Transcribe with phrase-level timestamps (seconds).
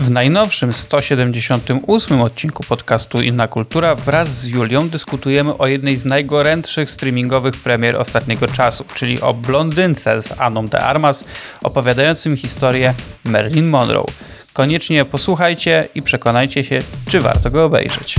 [0.00, 6.90] W najnowszym 178 odcinku podcastu Inna Kultura wraz z Julią dyskutujemy o jednej z najgorętszych
[6.90, 11.24] streamingowych premier ostatniego czasu, czyli o blondynce z Aną de Armas
[11.62, 12.94] opowiadającym historię
[13.24, 14.06] Marilyn Monroe.
[14.52, 18.16] Koniecznie posłuchajcie i przekonajcie się, czy warto go obejrzeć.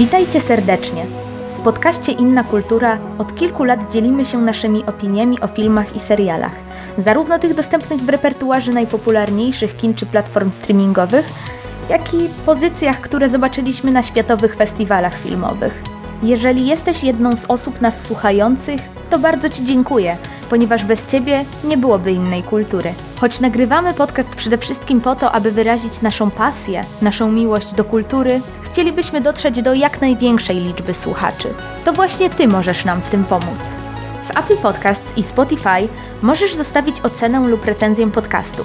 [0.00, 1.06] Witajcie serdecznie.
[1.48, 6.52] W podcaście Inna Kultura od kilku lat dzielimy się naszymi opiniami o filmach i serialach,
[6.96, 11.28] zarówno tych dostępnych w repertuarze najpopularniejszych kin czy platform streamingowych,
[11.88, 15.82] jak i pozycjach, które zobaczyliśmy na światowych festiwalach filmowych.
[16.22, 18.80] Jeżeli jesteś jedną z osób nas słuchających,
[19.10, 20.16] to bardzo Ci dziękuję,
[20.50, 22.94] ponieważ bez Ciebie nie byłoby innej kultury.
[23.20, 28.40] Choć nagrywamy podcast przede wszystkim po to, aby wyrazić naszą pasję, naszą miłość do kultury,
[28.62, 31.48] chcielibyśmy dotrzeć do jak największej liczby słuchaczy.
[31.84, 33.74] To właśnie Ty możesz nam w tym pomóc.
[34.24, 35.88] W Apple Podcasts i Spotify
[36.22, 38.64] możesz zostawić ocenę lub recenzję podcastu.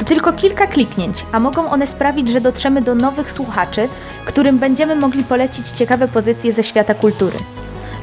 [0.00, 3.88] To tylko kilka kliknięć, a mogą one sprawić, że dotrzemy do nowych słuchaczy,
[4.24, 7.38] którym będziemy mogli polecić ciekawe pozycje ze świata kultury.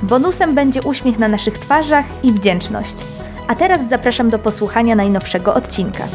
[0.04, 2.96] Bonusem będzie uśmiech na naszych twarzach i wdzięczność.
[3.48, 6.08] A teraz zapraszam do posłuchania najnowszego odcinka.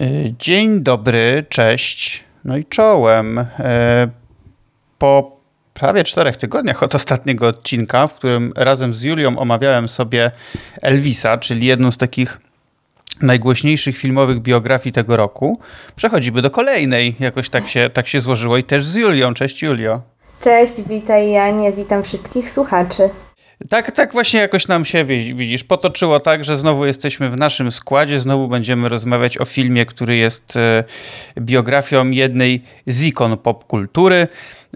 [0.00, 3.38] Y, dzień dobry, cześć, no i czołem.
[3.38, 3.44] Y,
[4.98, 5.35] po
[5.80, 10.30] prawie czterech tygodniach od ostatniego odcinka, w którym razem z Julią omawiałem sobie
[10.82, 12.40] Elvisa, czyli jedną z takich
[13.22, 15.60] najgłośniejszych filmowych biografii tego roku,
[15.96, 17.16] przechodzimy do kolejnej.
[17.20, 19.34] Jakoś tak się, tak się złożyło i też z Julią.
[19.34, 20.00] Cześć Julio.
[20.40, 23.10] Cześć, witaj Janie, witam wszystkich słuchaczy.
[23.68, 28.20] Tak, tak właśnie jakoś nam się, widzisz, potoczyło tak, że znowu jesteśmy w naszym składzie,
[28.20, 30.84] znowu będziemy rozmawiać o filmie, który jest e,
[31.40, 34.28] biografią jednej z ikon popkultury,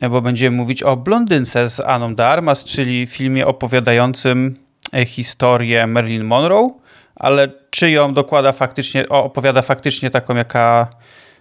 [0.08, 4.56] bo będziemy mówić o Blondynce z Aną de Armas, czyli filmie opowiadającym
[4.94, 6.70] e, historię Marilyn Monroe,
[7.16, 10.88] ale czy ją dokłada faktycznie, opowiada faktycznie taką, jaka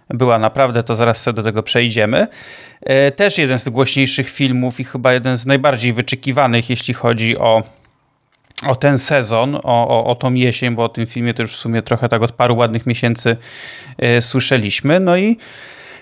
[0.08, 2.26] była naprawdę, to zaraz sobie do tego przejdziemy.
[2.80, 7.62] E, też jeden z głośniejszych filmów i chyba jeden z najbardziej wyczekiwanych, jeśli chodzi o,
[8.66, 11.82] o ten sezon, o, o, o tą jesień, bo o tym filmie już w sumie
[11.82, 13.36] trochę tak od paru ładnych miesięcy
[14.18, 15.00] y, słyszeliśmy.
[15.00, 15.38] No i,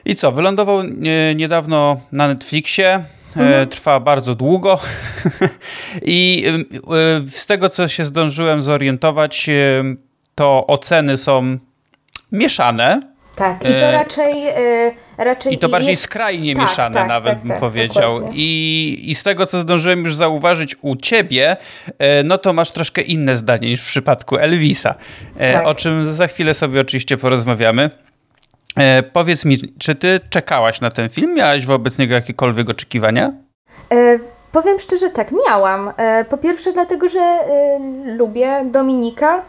[0.05, 0.33] i co?
[0.33, 0.83] Wylądował
[1.35, 3.05] niedawno na Netflixie.
[3.37, 3.69] E, mhm.
[3.69, 4.79] Trwa bardzo długo
[6.03, 6.45] i
[7.31, 9.51] z tego, co się zdążyłem zorientować,
[10.35, 11.59] to oceny są
[12.33, 13.01] mieszane.
[13.39, 14.49] Tak, i to e, raczej.
[14.49, 16.03] E, raczej I to bardziej jest...
[16.03, 18.31] skrajnie tak, mieszane, tak, nawet tak, bym tak, powiedział.
[18.33, 21.57] I, I z tego, co zdążyłem już zauważyć u ciebie,
[21.99, 24.95] e, no to masz troszkę inne zdanie niż w przypadku Elvisa.
[25.39, 25.67] Tak.
[25.67, 27.91] O czym za chwilę sobie oczywiście porozmawiamy.
[29.13, 31.35] Powiedz mi, czy ty czekałaś na ten film?
[31.35, 33.33] Miałaś wobec niego jakiekolwiek oczekiwania?
[33.93, 34.19] E,
[34.53, 35.93] powiem szczerze, tak, miałam.
[35.97, 37.79] E, po pierwsze, dlatego, że e,
[38.17, 39.43] lubię Dominika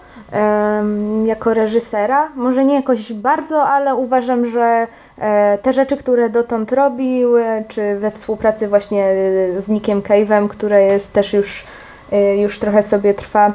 [1.25, 2.30] jako reżysera.
[2.35, 4.88] Może nie jakoś bardzo, ale uważam, że
[5.18, 7.30] e, te rzeczy, które dotąd robił,
[7.68, 9.06] czy we współpracy właśnie
[9.57, 11.63] z Nickiem Cave'em, które jest też już,
[12.12, 13.53] e, już trochę sobie trwa,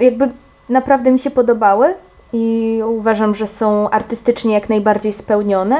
[0.00, 0.28] jakby
[0.68, 1.94] naprawdę mi się podobały
[2.36, 5.76] i uważam, że są artystycznie jak najbardziej spełnione.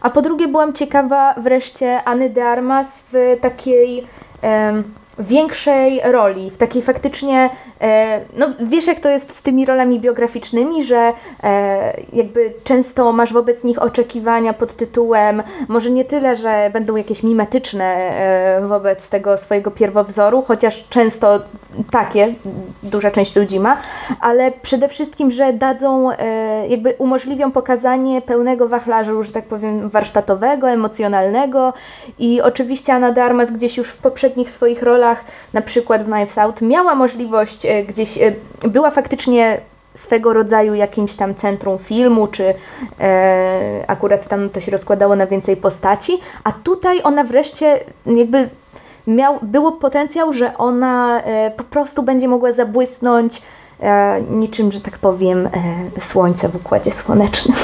[0.00, 4.06] A po drugie byłam ciekawa wreszcie Anny de Armas w takiej
[5.18, 7.50] większej roli, w takiej faktycznie,
[7.80, 11.12] e, no wiesz jak to jest z tymi rolami biograficznymi, że
[11.42, 17.22] e, jakby często masz wobec nich oczekiwania pod tytułem, może nie tyle, że będą jakieś
[17.22, 21.40] mimetyczne e, wobec tego swojego pierwowzoru, chociaż często
[21.90, 22.34] takie
[22.82, 23.76] duża część ludzi ma,
[24.20, 26.10] ale przede wszystkim, że dadzą,
[26.68, 31.72] jakby umożliwią pokazanie pełnego wachlarzu, że tak powiem, warsztatowego, emocjonalnego
[32.18, 35.05] i oczywiście Anna Darmas gdzieś już w poprzednich swoich rolach
[35.52, 38.32] na przykład w Knives Out, miała możliwość e, gdzieś, e,
[38.68, 39.60] była faktycznie
[39.94, 42.54] swego rodzaju jakimś tam centrum filmu, czy
[43.00, 46.12] e, akurat tam to się rozkładało na więcej postaci,
[46.44, 48.48] a tutaj ona wreszcie jakby
[49.06, 53.42] miał, było potencjał, że ona e, po prostu będzie mogła zabłysnąć
[53.80, 57.56] e, niczym, że tak powiem, e, słońce w układzie słonecznym.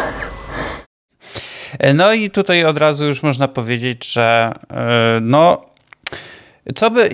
[1.94, 4.54] No i tutaj od razu już można powiedzieć, że
[5.20, 5.62] no
[6.74, 7.06] co by, y,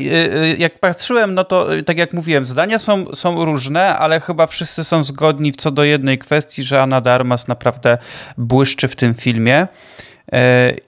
[0.45, 4.47] y, jak patrzyłem, no to y, tak jak mówiłem, zdania są, są różne, ale chyba
[4.47, 7.99] wszyscy są zgodni co do jednej kwestii, że Anna Darmas naprawdę
[8.39, 9.67] błyszczy w tym filmie.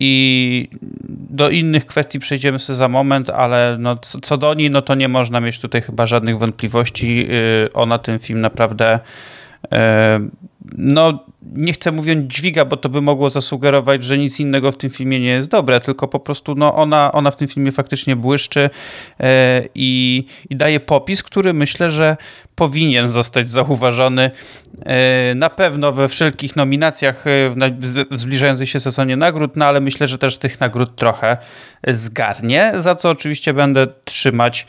[0.01, 0.69] I
[1.09, 5.09] do innych kwestii przejdziemy sobie za moment, ale no, co do niej, no to nie
[5.09, 7.29] można mieć tutaj chyba żadnych wątpliwości.
[7.75, 9.01] Ona ten film naprawdę
[10.79, 14.91] no nie chcę mówiąc dźwiga, bo to by mogło zasugerować, że nic innego w tym
[14.91, 18.71] filmie nie jest dobre, tylko po prostu no, ona, ona w tym filmie faktycznie błyszczy
[19.21, 22.17] e, i, i daje popis, który myślę, że
[22.55, 24.31] powinien zostać zauważony
[24.83, 27.31] e, na pewno we wszelkich nominacjach e,
[28.11, 31.37] w zbliżającej się sezonie nagród, no ale myślę, że też tych nagród trochę
[31.87, 34.67] zgarnie, za co oczywiście będę trzymać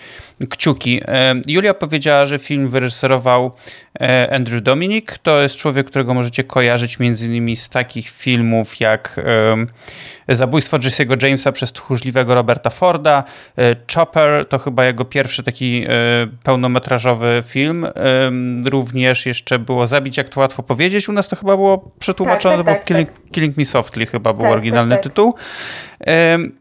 [0.49, 1.01] kciuki.
[1.47, 3.51] Julia powiedziała, że film wyreżyserował
[4.31, 5.17] Andrew Dominik.
[5.17, 6.60] To jest człowiek, którego możecie kojarzyć
[6.99, 9.19] między innymi z takich filmów jak
[10.35, 13.23] Zabójstwo Jesse'ego Jamesa przez tchórzliwego Roberta Forda.
[13.57, 15.89] E, Chopper to chyba jego pierwszy taki e,
[16.43, 17.87] pełnometrażowy film.
[18.69, 21.09] Również jeszcze było Zabić jak to łatwo powiedzieć.
[21.09, 23.31] U nas to chyba było przetłumaczone, tak, tak, tak, Killing, tak.
[23.31, 25.35] Killing, Me Softly chyba był tak, oryginalny tak, tytuł.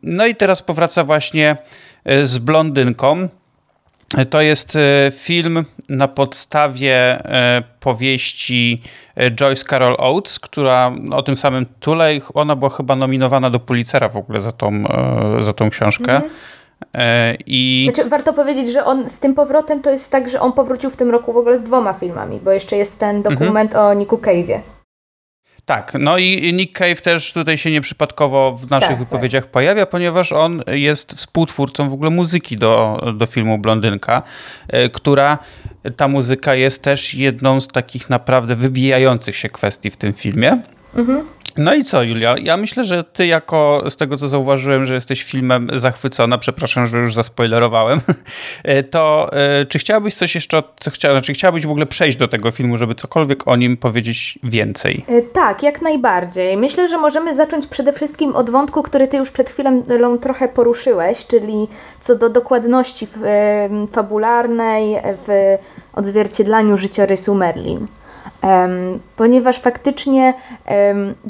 [0.02, 1.56] No i teraz powraca właśnie
[2.04, 3.28] e, z blondynką.
[4.30, 8.82] To jest e, film na podstawie e, powieści
[9.16, 14.08] e, Joyce Carol Oates, która o tym samym tytule, ona była chyba nominowana do Pulitzera
[14.08, 14.84] w ogóle za tą,
[15.38, 16.16] za tą książkę.
[16.16, 16.32] Mhm.
[17.46, 17.90] I...
[17.92, 20.96] Znaczy, warto powiedzieć, że on z tym powrotem to jest tak, że on powrócił w
[20.96, 23.86] tym roku w ogóle z dwoma filmami, bo jeszcze jest ten dokument mhm.
[23.86, 24.60] o Niku Cave'ie.
[25.64, 29.08] Tak, no i Nick Cave też tutaj się nieprzypadkowo w naszych tak, tak.
[29.08, 29.52] wypowiedziach tak.
[29.52, 34.22] pojawia, ponieważ on jest współtwórcą w ogóle muzyki do, do filmu Blondynka,
[34.68, 35.38] e, która
[35.96, 40.62] ta muzyka jest też jedną z takich naprawdę wybijających się kwestii w tym filmie.
[40.94, 41.24] Mhm.
[41.56, 42.34] No i co, Julia?
[42.42, 46.98] Ja myślę, że ty jako, z tego co zauważyłem, że jesteś filmem zachwycona, przepraszam, że
[46.98, 48.00] już zaspoilerowałem,
[48.90, 50.62] to e, czy chciałabyś coś jeszcze,
[50.92, 55.04] chcia, znaczy chciałabyś w ogóle przejść do tego filmu, żeby cokolwiek o nim powiedzieć więcej?
[55.08, 56.56] E, tak, jak najbardziej.
[56.56, 61.26] Myślę, że możemy zacząć przede wszystkim od wątku, który ty już przed chwilą trochę poruszyłeś,
[61.26, 61.68] czyli
[62.00, 63.06] co do dokładności
[63.92, 65.56] fabularnej w
[65.92, 67.86] odzwierciedlaniu życiorysu Merlin
[69.16, 70.34] ponieważ faktycznie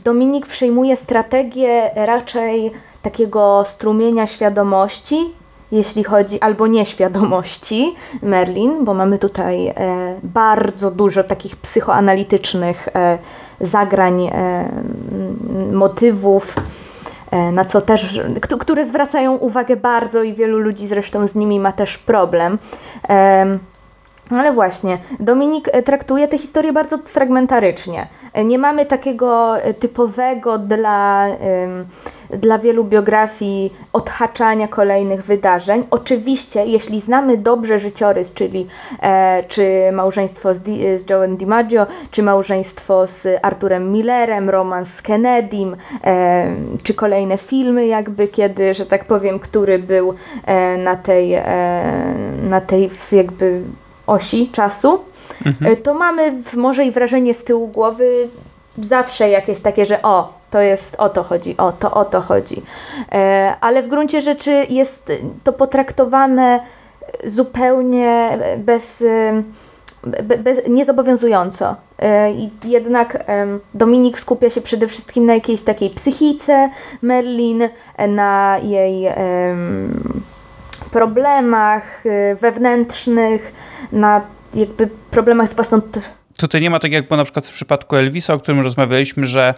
[0.04, 2.72] Dominik przyjmuje strategię raczej
[3.02, 5.32] takiego strumienia świadomości,
[5.72, 9.74] jeśli chodzi, albo nieświadomości Merlin, bo mamy tutaj e,
[10.22, 13.18] bardzo dużo takich psychoanalitycznych e,
[13.60, 14.68] zagrań, e,
[15.72, 16.54] motywów,
[17.52, 18.20] na co też,
[18.60, 22.58] które zwracają uwagę bardzo i wielu ludzi zresztą z nimi ma też problem.
[24.30, 28.06] Ale właśnie, Dominik e, traktuje tę historię bardzo fragmentarycznie.
[28.32, 31.26] E, nie mamy takiego e, typowego dla,
[32.30, 35.84] dla wielu biografii odhaczania kolejnych wydarzeń.
[35.90, 38.66] Oczywiście, jeśli znamy dobrze życiorys, czyli
[39.48, 40.58] czy małżeństwo z,
[41.00, 45.76] z Joe'em DiMaggio, czy małżeństwo z Arturem Millerem, romans z Kennedym,
[46.82, 50.14] czy kolejne filmy jakby, kiedy, że tak powiem, który był
[50.78, 51.42] na tej,
[52.42, 53.62] na tej jakby
[54.10, 55.00] osi czasu,
[55.46, 55.72] mhm.
[55.72, 58.28] E, to mamy może i wrażenie z tyłu głowy
[58.82, 62.62] zawsze jakieś takie, że o, to jest o to chodzi, o to o to chodzi.
[63.12, 65.12] E, ale w gruncie rzeczy jest
[65.44, 66.60] to potraktowane
[67.24, 69.04] zupełnie bez,
[70.04, 71.76] be, bez niezobowiązująco.
[71.98, 73.24] E, I jednak
[73.74, 76.70] Dominik skupia się przede wszystkim na jakiejś takiej psychice
[77.02, 77.68] Merlin,
[78.08, 79.08] na jej
[80.90, 83.52] problemach y, wewnętrznych,
[83.92, 84.20] na
[84.54, 85.80] jakby problemach z własną
[86.40, 89.54] Tutaj nie ma tak jak było na przykład w przypadku Elvisa, o którym rozmawialiśmy, że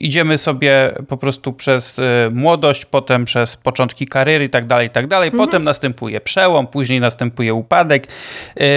[0.00, 4.90] idziemy sobie po prostu przez y, młodość, potem przez początki kariery i tak dalej, i
[4.90, 5.28] tak dalej.
[5.28, 5.46] Mhm.
[5.46, 8.06] Potem następuje przełom, później następuje upadek.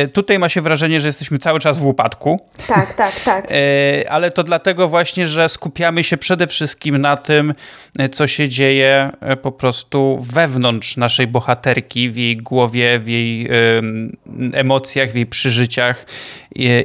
[0.03, 2.39] Y, tutaj ma się wrażenie, że jesteśmy cały czas w upadku.
[2.67, 3.47] Tak, tak, tak.
[3.51, 7.53] Y, ale to dlatego właśnie, że skupiamy się przede wszystkim na tym,
[8.11, 9.11] co się dzieje
[9.41, 13.49] po prostu wewnątrz naszej bohaterki, w jej głowie, w jej
[14.53, 16.05] emocjach, w jej przeżyciach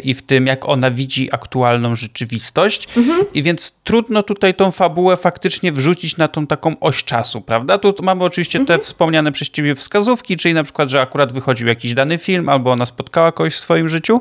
[0.02, 2.88] i w tym, jak ona widzi aktualną rzeczywistość.
[2.96, 3.24] Mhm.
[3.34, 7.78] I więc trudno tutaj tą fabułę faktycznie wrzucić na tą taką oś czasu, prawda?
[7.78, 8.78] Tu mamy oczywiście mhm.
[8.78, 12.72] te wspomniane przez ciebie wskazówki, czyli na przykład, że akurat wychodził jakiś dany film, albo
[12.72, 14.20] ona spotkała kogoś w swoim życiu,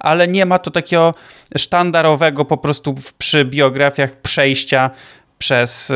[0.00, 1.14] ale nie ma to takiego
[1.56, 4.90] sztandarowego po prostu przy biografiach przejścia
[5.38, 5.90] przez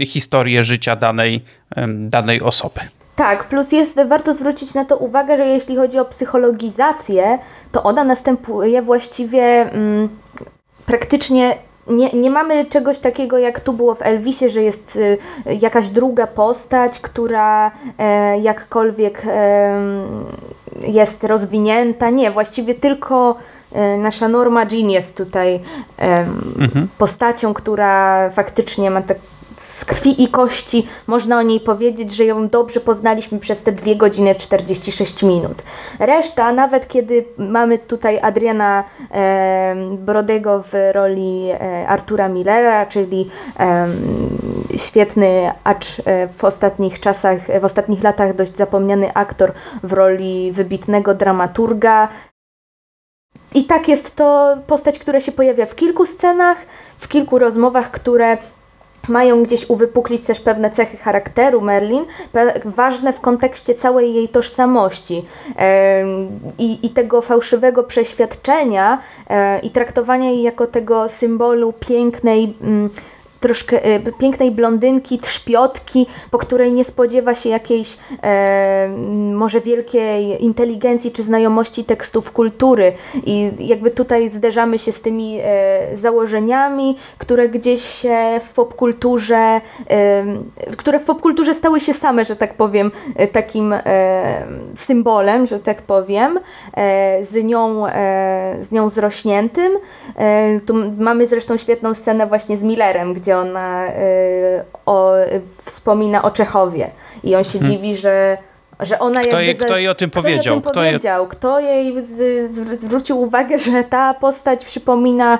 [0.00, 2.80] y, historię życia danej, y, danej osoby.
[3.16, 7.38] Tak, plus jest, warto zwrócić na to uwagę, że jeśli chodzi o psychologizację,
[7.72, 9.42] to ona następuje właściwie
[9.72, 10.08] mm,
[10.86, 11.56] praktycznie
[11.86, 16.26] nie, nie mamy czegoś takiego jak tu było w Elvisie, że jest y, jakaś druga
[16.26, 19.22] postać, która e, jakkolwiek
[20.86, 22.10] jest rozwinięta.
[22.10, 23.36] Nie, właściwie tylko
[23.72, 25.60] e, nasza Norma Jean jest tutaj
[26.58, 26.88] mhm.
[26.98, 29.18] postacią, która faktycznie ma tak
[29.56, 33.94] z krwi i kości można o niej powiedzieć, że ją dobrze poznaliśmy przez te 2
[33.94, 35.62] godziny 46 minut.
[35.98, 43.30] Reszta, nawet kiedy mamy tutaj Adriana e, Brodego w roli e, Artura Millera, czyli
[43.60, 43.88] e,
[44.76, 51.14] świetny, acz e, w ostatnich czasach, w ostatnich latach dość zapomniany aktor w roli wybitnego
[51.14, 52.08] dramaturga.
[53.54, 56.56] I tak jest to postać, która się pojawia w kilku scenach,
[56.98, 58.38] w kilku rozmowach, które
[59.08, 62.04] mają gdzieś uwypuklić też pewne cechy charakteru Merlin,
[62.64, 65.24] ważne w kontekście całej jej tożsamości
[66.58, 68.98] i, i tego fałszywego przeświadczenia
[69.30, 72.90] e, i traktowania jej jako tego symbolu pięknej, mm,
[73.44, 78.88] troszkę e, pięknej blondynki, trzpiotki, po której nie spodziewa się jakiejś e,
[79.34, 82.92] może wielkiej inteligencji czy znajomości tekstów kultury.
[83.26, 89.60] I jakby tutaj zderzamy się z tymi e, założeniami, które gdzieś się w popkulturze,
[89.90, 90.24] e,
[90.76, 92.90] które w popkulturze stały się same, że tak powiem,
[93.32, 93.74] takim
[94.76, 96.38] symbolem, że tak powiem,
[97.22, 97.86] z nią,
[98.60, 99.72] z nią zrośniętym.
[100.66, 103.92] tu mamy zresztą świetną scenę właśnie z Millerem, gdzie ona y,
[104.86, 105.12] o,
[105.64, 106.90] wspomina o Czechowie
[107.24, 107.72] i on się hmm.
[107.72, 108.38] dziwi, że
[108.80, 109.44] że ona kto jakby...
[109.44, 110.60] Jej, kto jej o tym powiedział?
[110.60, 111.26] Kto, powiedział?
[111.26, 111.94] Kto jej
[112.80, 115.38] zwrócił uwagę, że ta postać przypomina,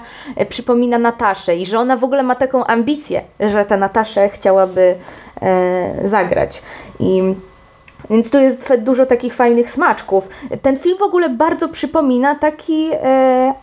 [0.49, 4.95] przypomina Nataszę i że ona w ogóle ma taką ambicję, że ta Nataszę chciałaby
[5.43, 6.63] e, zagrać.
[7.01, 7.23] I
[8.11, 10.29] więc tu jest dużo takich fajnych smaczków.
[10.63, 13.55] Ten film w ogóle bardzo przypomina taki e,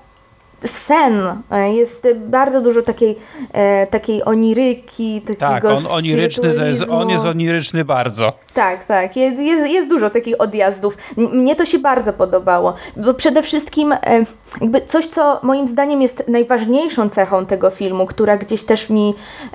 [0.68, 1.42] sen.
[1.52, 3.18] E, jest bardzo dużo takiej,
[3.54, 8.34] e, takiej oniryki, takiego Tak, on, oniryczny, jest, on jest oniryczny bardzo.
[8.54, 9.18] Tak, tak.
[9.18, 10.98] Jest, jest dużo takich odjazdów.
[11.18, 13.92] Mnie to się bardzo podobało, bo przede wszystkim...
[13.92, 14.26] E,
[14.62, 19.14] jakby coś, co moim zdaniem jest najważniejszą cechą tego filmu, która gdzieś też mi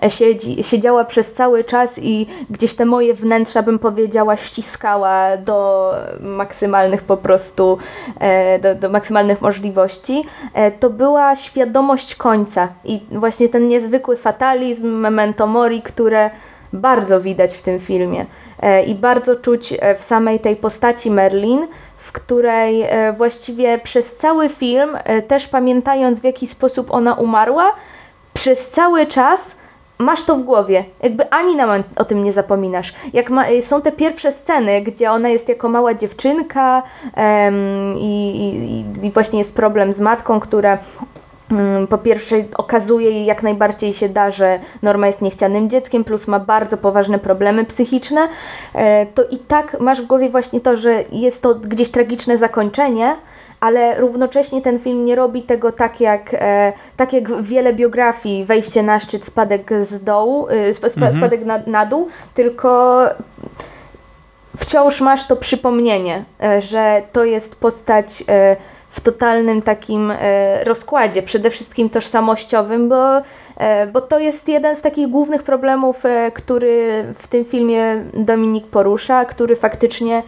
[0.08, 7.02] siedzi, siedziała przez cały czas i gdzieś te moje wnętrza, bym powiedziała, ściskała do maksymalnych
[7.02, 7.78] po prostu,
[8.62, 10.24] do, do maksymalnych możliwości,
[10.80, 16.30] to była świadomość końca i właśnie ten niezwykły fatalizm, memento mori, które
[16.72, 18.26] bardzo widać w tym filmie
[18.86, 21.66] i bardzo czuć w samej tej postaci Merlin,
[22.06, 27.72] w której e, właściwie przez cały film, e, też pamiętając w jaki sposób ona umarła,
[28.34, 29.56] przez cały czas
[29.98, 30.84] masz to w głowie.
[31.02, 32.94] Jakby ani na o tym nie zapominasz.
[33.12, 36.82] Jak ma, e, są te pierwsze sceny, gdzie ona jest jako mała dziewczynka
[37.98, 38.30] i,
[39.00, 40.78] i, i właśnie jest problem z matką, która
[41.52, 46.28] Mm, po pierwsze okazuje jej jak najbardziej się da, że Norma jest niechcianym dzieckiem, plus
[46.28, 48.28] ma bardzo poważne problemy psychiczne,
[48.74, 53.16] e, to i tak masz w głowie właśnie to, że jest to gdzieś tragiczne zakończenie,
[53.60, 58.82] ale równocześnie ten film nie robi tego tak jak, e, tak jak wiele biografii, wejście
[58.82, 61.16] na szczyt, spadek z dołu, e, mhm.
[61.16, 63.00] spadek na, na dół, tylko
[64.56, 66.24] wciąż masz to przypomnienie,
[66.58, 68.24] że to jest postać
[68.90, 73.22] w totalnym takim e, rozkładzie, przede wszystkim tożsamościowym, bo E,
[73.92, 79.24] bo to jest jeden z takich głównych problemów, e, który w tym filmie Dominik porusza,
[79.24, 80.22] który faktycznie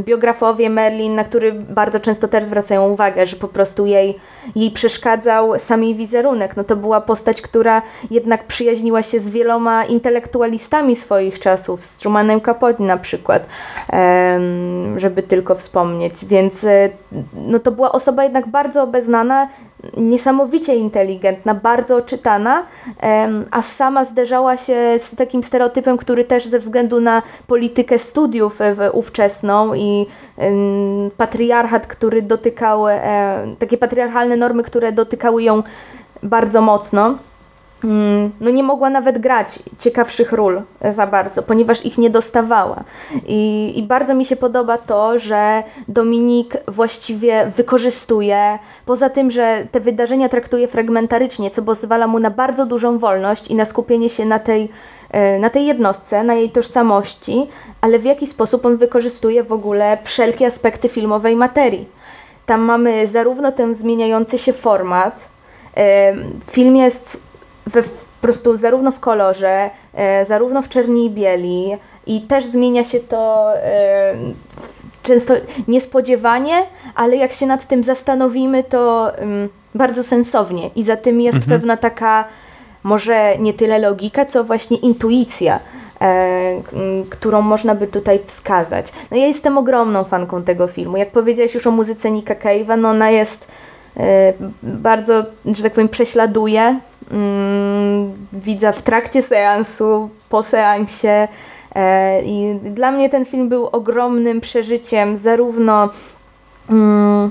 [0.00, 4.18] biografowie Merlin, na który bardzo często też zwracają uwagę, że po prostu jej,
[4.56, 6.56] jej przeszkadzał sam jej wizerunek.
[6.56, 12.40] No to była postać, która jednak przyjaźniła się z wieloma intelektualistami swoich czasów, z Trumanem
[12.40, 13.46] Capote na przykład,
[14.96, 16.24] żeby tylko wspomnieć.
[16.24, 16.88] Więc e,
[17.34, 19.48] no to była osoba jednak bardzo obeznana,
[19.96, 22.62] niesamowicie inteligentna, bardzo czytana,
[23.50, 28.58] a sama zderzała się z takim stereotypem, który też ze względu na politykę studiów
[28.92, 30.06] ówczesną i
[31.16, 32.84] patriarchat, który dotykał,
[33.58, 35.62] takie patriarchalne normy, które dotykały ją
[36.22, 37.14] bardzo mocno
[38.40, 42.84] no nie mogła nawet grać ciekawszych ról za bardzo, ponieważ ich nie dostawała.
[43.26, 49.80] I, I, bardzo mi się podoba to, że Dominik właściwie wykorzystuje, poza tym, że te
[49.80, 54.38] wydarzenia traktuje fragmentarycznie, co pozwala mu na bardzo dużą wolność i na skupienie się na
[54.38, 54.68] tej,
[55.10, 57.46] e, na tej jednostce, na jej tożsamości,
[57.80, 61.88] ale w jaki sposób on wykorzystuje w ogóle wszelkie aspekty filmowej materii.
[62.46, 65.28] Tam mamy zarówno ten zmieniający się format,
[65.76, 66.14] e,
[66.50, 67.25] Film jest
[67.66, 67.88] we, po
[68.20, 73.52] prostu zarówno w kolorze, e, zarówno w czerni i bieli i też zmienia się to
[73.56, 74.14] e,
[75.02, 75.34] często
[75.68, 76.62] niespodziewanie,
[76.94, 81.60] ale jak się nad tym zastanowimy, to um, bardzo sensownie i za tym jest mhm.
[81.60, 82.24] pewna taka
[82.82, 85.60] może nie tyle logika, co właśnie intuicja.
[86.00, 86.62] E,
[87.10, 88.92] którą można by tutaj wskazać.
[89.10, 90.96] No ja jestem ogromną fanką tego filmu.
[90.96, 93.48] Jak powiedziałeś już o muzyce Nika Cave'a, no ona jest
[94.62, 101.28] bardzo, że tak powiem, prześladuje mm, widza w trakcie seansu, po seansie.
[102.24, 105.88] I dla mnie ten film był ogromnym przeżyciem, zarówno
[106.70, 107.30] mm,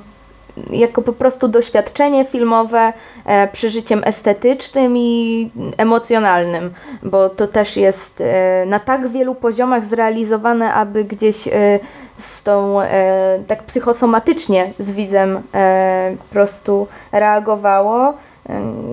[0.71, 2.93] jako po prostu doświadczenie filmowe,
[3.25, 10.73] e, przeżyciem estetycznym i emocjonalnym, bo to też jest e, na tak wielu poziomach zrealizowane,
[10.73, 11.79] aby gdzieś e,
[12.17, 18.13] z tą e, tak psychosomatycznie z widzem e, po prostu reagowało,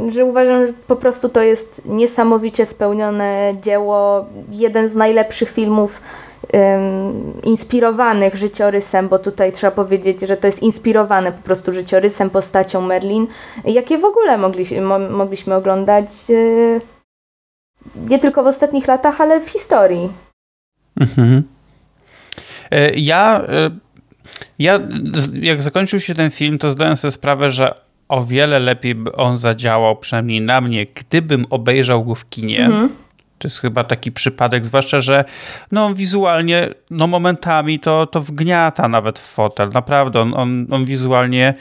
[0.09, 6.01] że uważam, że po prostu to jest niesamowicie spełnione dzieło, jeden z najlepszych filmów
[7.43, 13.27] inspirowanych życiorysem, bo tutaj trzeba powiedzieć, że to jest inspirowane po prostu życiorysem, postacią Merlin,
[13.65, 16.81] jakie w ogóle mogli, mo, mogliśmy oglądać e,
[18.09, 20.09] nie tylko w ostatnich latach, ale w historii.
[21.01, 21.43] Mhm.
[22.71, 23.71] E, ja, e,
[24.59, 24.81] ja,
[25.41, 27.75] jak zakończył się ten film, to zdałem sobie sprawę, że
[28.09, 32.65] o wiele lepiej by on zadziałał, przynajmniej na mnie, gdybym obejrzał go w kinie.
[32.65, 33.02] Mhm
[33.43, 35.25] to jest chyba taki przypadek, zwłaszcza, że
[35.73, 39.71] no, wizualnie no, momentami to, to wgniata nawet w fotel.
[39.75, 41.55] Naprawdę, on, on, on wizualnie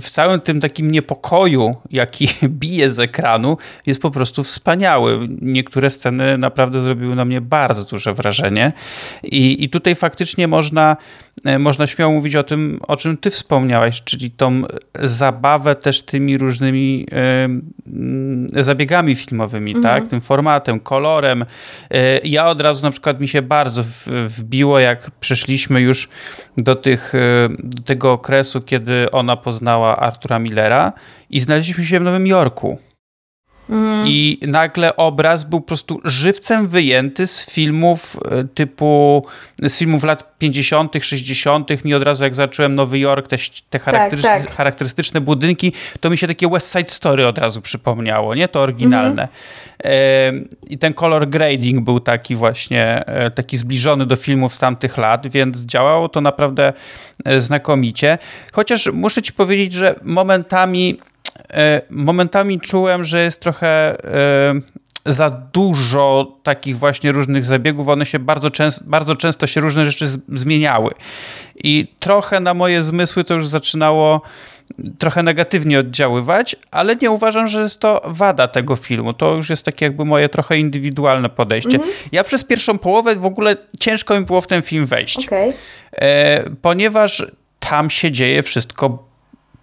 [0.00, 5.28] w całym tym takim niepokoju, jaki bije z ekranu, jest po prostu wspaniały.
[5.40, 8.72] Niektóre sceny naprawdę zrobiły na mnie bardzo duże wrażenie.
[9.22, 10.96] I, i tutaj faktycznie można,
[11.44, 14.62] e, można śmiało mówić o tym, o czym ty wspomniałaś, czyli tą
[14.94, 17.06] zabawę też tymi różnymi
[18.54, 19.82] e, zabiegami filmowymi, mhm.
[19.82, 20.10] tak?
[20.10, 21.44] Tym formatem, kolorem.
[22.24, 23.82] Ja od razu na przykład mi się bardzo
[24.26, 26.08] wbiło, jak przeszliśmy już
[26.56, 27.12] do, tych,
[27.58, 30.92] do tego okresu, kiedy ona poznała Artura Millera
[31.30, 32.78] i znaleźliśmy się w Nowym Jorku.
[33.70, 34.08] Mm.
[34.08, 39.26] I nagle obraz był po prostu żywcem wyjęty z filmów e, typu,
[39.62, 41.84] z filmów lat 50., 60.
[41.84, 43.36] Mi od razu, jak zacząłem Nowy Jork, te,
[43.70, 44.56] te charakterystyczne, tak, tak.
[44.56, 48.48] charakterystyczne budynki, to mi się takie West Side Story od razu przypomniało, nie?
[48.48, 49.28] To oryginalne.
[49.78, 50.48] Mm.
[50.70, 55.26] I ten color grading był taki właśnie, e, taki zbliżony do filmów z tamtych lat,
[55.26, 56.72] więc działało to naprawdę
[57.38, 58.18] znakomicie.
[58.52, 61.11] Chociaż muszę ci powiedzieć, że momentami E,
[61.90, 64.54] momentami czułem, że jest trochę e,
[65.06, 67.88] za dużo takich właśnie różnych zabiegów.
[67.88, 70.90] One się bardzo, często, bardzo często się różne rzeczy zmieniały.
[71.64, 74.22] I trochę na moje zmysły to już zaczynało
[74.98, 79.12] trochę negatywnie oddziaływać, ale nie uważam, że jest to wada tego filmu.
[79.12, 81.76] To już jest takie jakby moje trochę indywidualne podejście.
[81.76, 81.92] Mhm.
[82.12, 85.26] Ja przez pierwszą połowę w ogóle ciężko mi było w ten film wejść.
[85.26, 85.52] Okay.
[85.92, 87.26] E, ponieważ
[87.60, 89.11] tam się dzieje wszystko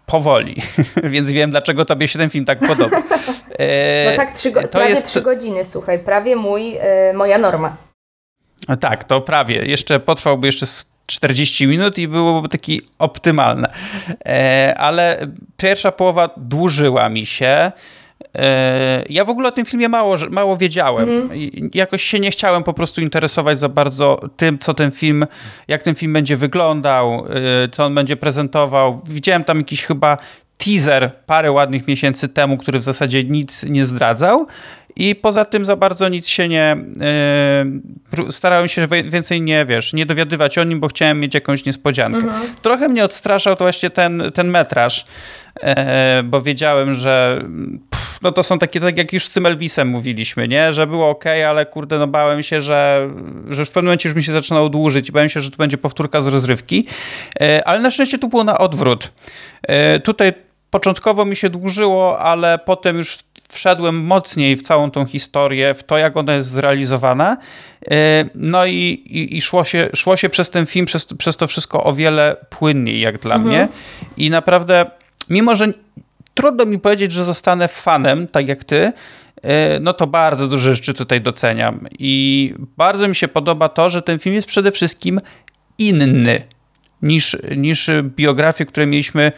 [0.10, 0.62] powoli,
[1.14, 2.98] więc wiem, dlaczego tobie się ten film tak podoba.
[3.60, 5.06] E, no tak, trzy go- prawie jest...
[5.06, 7.78] trzy godziny, słuchaj, prawie mój, e, moja norma.
[8.80, 9.66] Tak, to prawie.
[9.66, 10.66] Jeszcze potrwałby jeszcze
[11.06, 13.74] 40 minut i byłoby taki optymalne.
[14.26, 17.72] E, ale pierwsza połowa dłużyła mi się.
[18.36, 21.30] E, ja w ogóle o tym filmie mało, mało wiedziałem.
[21.74, 25.26] Jakoś się nie chciałem po prostu interesować za bardzo tym, co ten film,
[25.68, 29.02] jak ten film będzie wyglądał, e, co on będzie prezentował.
[29.08, 30.18] Widziałem tam jakiś chyba
[30.58, 34.48] teaser parę ładnych miesięcy temu, który w zasadzie nic nie zdradzał.
[34.96, 36.78] I poza tym za bardzo nic się nie.
[38.18, 42.18] Yy, starałem się więcej nie wiesz, nie dowiadywać o nim, bo chciałem mieć jakąś niespodziankę.
[42.18, 42.56] Mhm.
[42.62, 45.06] Trochę mnie odstraszał to właśnie ten, ten metraż,
[45.64, 45.74] yy,
[46.24, 47.44] bo wiedziałem, że.
[47.90, 50.74] Pff, no to są takie, tak jak już z tym Elvisem mówiliśmy, nie?
[50.74, 53.10] Że było ok, ale kurde, no bałem się, że,
[53.50, 55.78] że w pewnym momencie już mi się zaczynało dłużyć i bałem się, że to będzie
[55.78, 56.86] powtórka z rozrywki.
[57.40, 59.12] Yy, ale na szczęście tu było na odwrót.
[60.04, 60.34] Tutaj
[60.70, 63.18] początkowo mi się dłużyło, ale potem już
[63.52, 67.38] wszedłem mocniej w całą tą historię, w to, jak ona jest zrealizowana.
[67.92, 68.74] E, no i,
[69.06, 72.36] i, i, szło, się, szło się przez ten film, przez, przez to wszystko o wiele
[72.50, 73.54] płynniej, jak dla mhm.
[73.54, 73.68] mnie.
[74.18, 74.86] I naprawdę,
[75.30, 75.72] mimo że
[76.34, 78.92] trudno mi powiedzieć, że zostanę fanem, tak jak ty,
[79.42, 81.88] e, no to bardzo duże rzeczy tutaj doceniam.
[82.00, 85.20] I bardzo mi się podoba to, że ten film jest przede wszystkim
[85.78, 86.44] inny
[87.02, 89.32] niż, niż biografie, które mieliśmy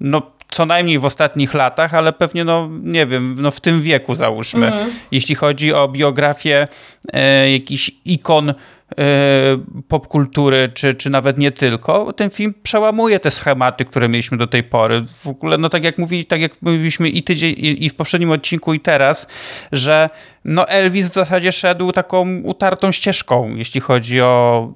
[0.00, 4.14] no, co najmniej w ostatnich latach, ale pewnie, no nie wiem, no w tym wieku
[4.14, 4.66] załóżmy.
[4.66, 4.90] Mm.
[5.10, 6.68] Jeśli chodzi o biografię
[7.12, 8.54] e, jakichś ikon
[9.88, 14.62] popkultury, czy, czy nawet nie tylko, ten film przełamuje te schematy, które mieliśmy do tej
[14.62, 15.04] pory.
[15.06, 18.30] W ogóle, no tak jak, mówi, tak jak mówiliśmy i tydzień, i, i w poprzednim
[18.30, 19.26] odcinku, i teraz,
[19.72, 20.10] że
[20.44, 24.72] no Elvis w zasadzie szedł taką utartą ścieżką, jeśli chodzi o,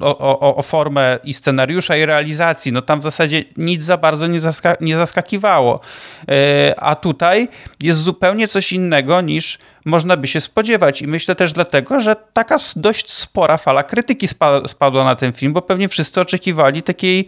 [0.00, 2.72] o, o, o formę i scenariusza, i realizacji.
[2.72, 5.80] No tam w zasadzie nic za bardzo nie, zaska nie zaskakiwało.
[6.28, 7.48] E, a tutaj
[7.82, 11.02] jest zupełnie coś innego niż można by się spodziewać.
[11.02, 14.28] I myślę też dlatego, że taka dość spora spora fala krytyki
[14.66, 17.26] spadła na ten film, bo pewnie wszyscy oczekiwali takiej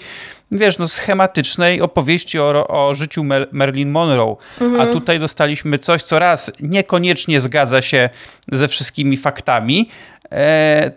[0.50, 4.36] wiesz, no, schematycznej opowieści o, o życiu Marilyn Monroe.
[4.60, 4.80] Mhm.
[4.80, 8.10] A tutaj dostaliśmy coś, co raz niekoniecznie zgadza się
[8.52, 9.88] ze wszystkimi faktami,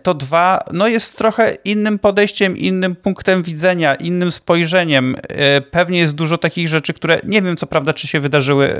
[0.02, 5.16] to dwa, no jest trochę innym podejściem, innym punktem widzenia, innym spojrzeniem.
[5.28, 8.78] E, pewnie jest dużo takich rzeczy, które nie wiem co prawda, czy się wydarzyły e,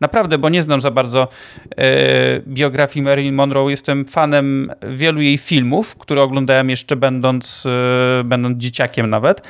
[0.00, 1.28] naprawdę, bo nie znam za bardzo
[2.46, 3.70] biografii Marilyn Monroe.
[3.70, 7.64] Jestem fanem wielu jej filmów, które oglądałem jeszcze będąc,
[8.24, 9.48] będąc dzieciakiem nawet,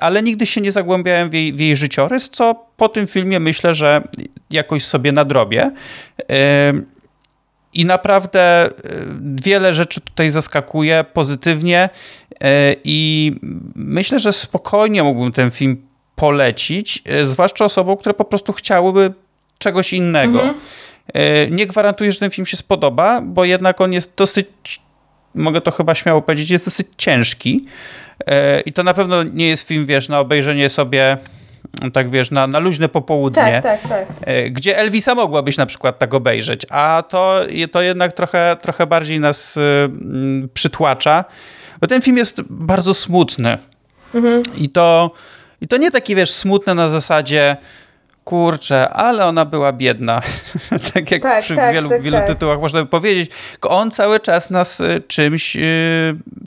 [0.00, 3.74] ale nigdy się nie zagłębiałem w jej, w jej życiorys, co po tym filmie myślę,
[3.74, 4.02] że
[4.50, 5.70] jakoś sobie nadrobię.
[7.74, 8.70] I naprawdę y,
[9.42, 11.88] wiele rzeczy tutaj zaskakuje pozytywnie
[12.32, 12.36] y,
[12.84, 13.32] i
[13.74, 19.12] myślę, że spokojnie mógłbym ten film polecić, y, zwłaszcza osobom, które po prostu chciałyby
[19.58, 20.42] czegoś innego.
[20.42, 20.60] Mhm.
[21.50, 24.48] Nie gwarantuję, że ten film się spodoba, bo jednak on jest dosyć,
[25.34, 27.66] mogę to chyba śmiało powiedzieć, jest dosyć ciężki.
[28.66, 31.18] I to na pewno nie jest film, wiesz, na obejrzenie sobie
[31.92, 34.08] tak wiesz, na, na luźne popołudnie, tak, tak, tak.
[34.20, 37.40] E, gdzie Elvisa mogłabyś na przykład tak obejrzeć, a to,
[37.72, 39.60] to jednak trochę, trochę bardziej nas y,
[40.54, 41.24] przytłacza,
[41.80, 43.58] bo ten film jest bardzo smutny.
[44.14, 44.42] Mhm.
[44.56, 45.10] I, to,
[45.60, 47.56] I to nie taki, wiesz, smutne na zasadzie
[48.24, 50.20] kurczę, ale ona była biedna.
[50.94, 52.26] tak jak tak, przy tak, wielu, tak, wielu tak.
[52.26, 53.30] tytułach można by powiedzieć.
[53.62, 55.62] On cały czas nas y, czymś yy,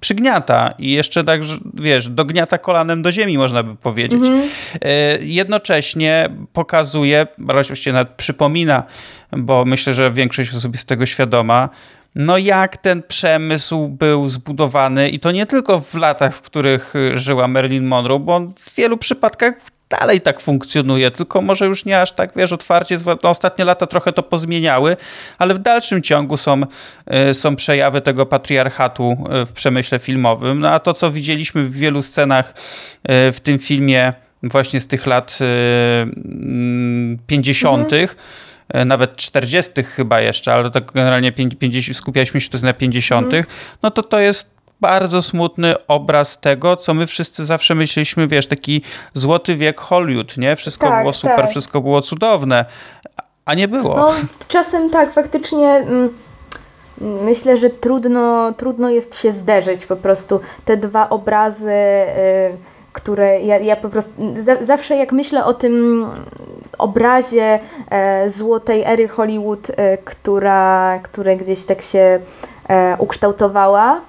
[0.02, 1.42] przygniata i jeszcze tak,
[1.74, 4.28] wiesz, dogniata kolanem do ziemi, można by powiedzieć.
[4.28, 4.42] Mhm.
[4.42, 8.84] Yy, jednocześnie pokazuje, właściwie nawet przypomina,
[9.32, 11.70] bo myślę, że większość osób jest tego świadoma,
[12.16, 17.48] no jak ten przemysł był zbudowany i to nie tylko w latach, w których żyła
[17.48, 19.54] Marilyn Monroe, bo on w wielu przypadkach
[19.90, 24.14] dalej tak funkcjonuje, tylko może już nie aż tak, wiesz, otwarcie, no, ostatnie lata trochę
[24.14, 24.98] to pozmieniały,
[25.38, 26.62] ale w dalszym ciągu są,
[27.30, 31.74] y, są przejawy tego patriarchatu y, w przemyśle filmowym, no a to, co widzieliśmy w
[31.74, 35.40] wielu scenach y, w tym filmie właśnie z tych lat
[37.28, 38.18] 50., mhm
[38.86, 39.84] nawet 40.
[39.84, 43.46] chyba jeszcze, ale tak generalnie 50, skupialiśmy się tutaj na 50., mm.
[43.84, 48.82] no to to jest bardzo smutny obraz tego, co my wszyscy zawsze myśleliśmy, wiesz, taki
[49.14, 50.56] złoty wiek Hollywood, nie?
[50.56, 51.50] Wszystko tak, było super, tak.
[51.50, 52.66] wszystko było cudowne,
[53.46, 53.96] a nie było.
[53.98, 54.12] No,
[54.48, 56.10] czasem tak, faktycznie mm,
[57.02, 60.40] myślę, że trudno, trudno jest się zderzyć po prostu.
[60.66, 62.58] Te dwa obrazy, y,
[62.94, 64.12] które ja, ja po prostu
[64.62, 66.06] zawsze jak myślę o tym
[66.78, 67.60] obrazie
[67.90, 72.20] e, złotej ery Hollywood, e, która, która gdzieś tak się
[72.70, 74.02] e, ukształtowała,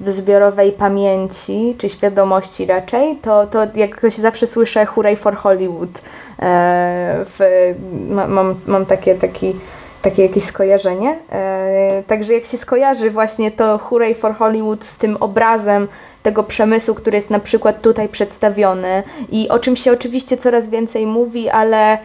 [0.00, 5.90] w zbiorowej pamięci, czy świadomości raczej, to, to jakoś zawsze słyszę Hooray for Hollywood.
[5.90, 7.74] E, w,
[8.10, 9.56] mam, mam takie, taki,
[10.02, 11.18] takie jakieś skojarzenie.
[11.32, 15.88] E, także jak się skojarzy właśnie to Hooray for Hollywood z tym obrazem
[16.22, 21.06] tego przemysłu, który jest na przykład tutaj przedstawiony i o czym się oczywiście coraz więcej
[21.06, 21.98] mówi, ale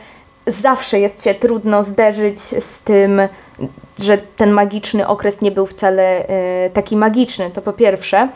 [0.48, 3.22] zawsze jest się trudno zderzyć z tym,
[4.00, 8.30] że ten magiczny okres nie był wcale e, taki magiczny, to po pierwsze.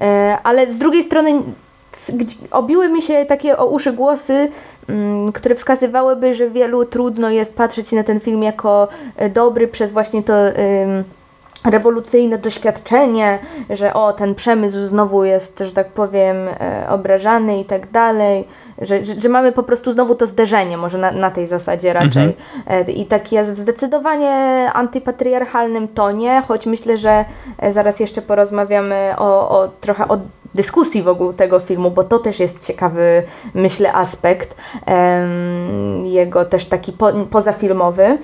[0.00, 1.42] E, ale z drugiej strony
[2.50, 4.48] obiły mi się takie o uszy głosy,
[4.88, 9.92] mm, które wskazywałyby, że wielu trudno jest patrzeć na ten film jako e, dobry przez
[9.92, 10.34] właśnie to
[11.64, 13.38] rewolucyjne doświadczenie,
[13.70, 18.44] że o, ten przemysł znowu jest, że tak powiem, e, obrażany i tak dalej,
[18.82, 22.36] że, że, że, mamy po prostu znowu to zderzenie, może na, na tej zasadzie raczej.
[22.66, 22.88] Mhm.
[22.88, 24.30] E, I taki jest w zdecydowanie
[24.72, 27.24] antypatriarchalnym tonie, choć myślę, że
[27.58, 30.18] e, zaraz jeszcze porozmawiamy o, o trochę o
[30.54, 33.22] dyskusji wokół tego filmu, bo to też jest ciekawy,
[33.54, 34.56] myślę, aspekt
[36.02, 38.18] jego też taki po, pozafilmowy.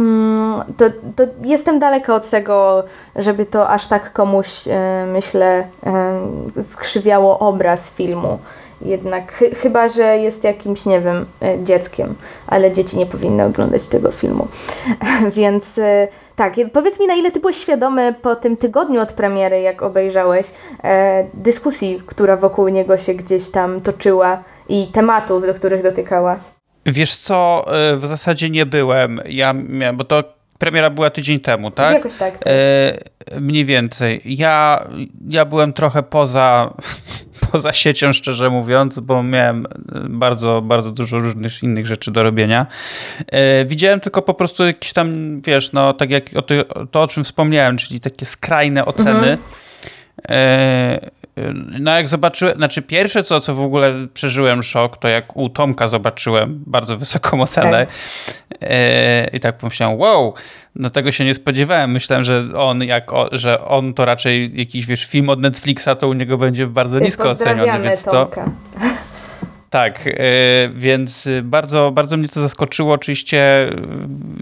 [0.00, 0.84] Mm, to,
[1.16, 2.84] to jestem daleka od tego,
[3.16, 8.38] żeby to aż tak komuś, e, myślę, e, skrzywiało obraz filmu.
[8.82, 12.14] Jednak ch chyba, że jest jakimś, nie wiem, e, dzieckiem,
[12.46, 14.48] ale dzieci nie powinny oglądać tego filmu.
[15.36, 15.64] Więc
[16.36, 20.46] tak, powiedz mi, na ile ty byłeś świadomy po tym tygodniu od premiery, jak obejrzałeś,
[21.34, 26.38] dyskusji, która wokół niego się gdzieś tam toczyła i tematów, do których dotykała?
[26.86, 29.20] Wiesz co, e, w zasadzie nie byłem.
[29.28, 30.24] Ja miałem, bo to
[30.60, 31.94] premiera była tydzień temu, tak?
[31.94, 32.38] Jakoś tak.
[32.38, 32.42] tak.
[32.46, 34.20] E, mniej więcej.
[34.24, 34.84] Ja,
[35.28, 36.74] ja byłem trochę poza,
[37.52, 39.66] poza siecią, szczerze mówiąc, bo miałem
[40.08, 42.66] bardzo, bardzo dużo różnych innych rzeczy do robienia.
[43.26, 46.54] E, widziałem tylko po prostu jakieś tam, wiesz, no tak jak o to,
[46.90, 49.12] to o czym wspomniałem, czyli takie skrajne oceny.
[49.12, 49.38] Mhm.
[50.28, 51.10] E,
[51.80, 55.88] no jak zobaczyłem, znaczy pierwsze co, co w ogóle przeżyłem szok, to jak u Tomka
[55.88, 58.64] zobaczyłem bardzo wysoką ocenę tak.
[59.32, 60.34] i tak pomyślałem, wow,
[60.74, 61.90] no tego się nie spodziewałem.
[61.90, 66.08] Myślałem, że on, jak o, że on to raczej jakiś, wiesz, film od Netflixa, to
[66.08, 68.44] u niego będzie bardzo nisko oceniony, więc Tomka.
[68.44, 68.50] to...
[69.70, 70.12] Tak, e,
[70.74, 72.94] więc bardzo, bardzo mnie to zaskoczyło.
[72.94, 73.70] Oczywiście e,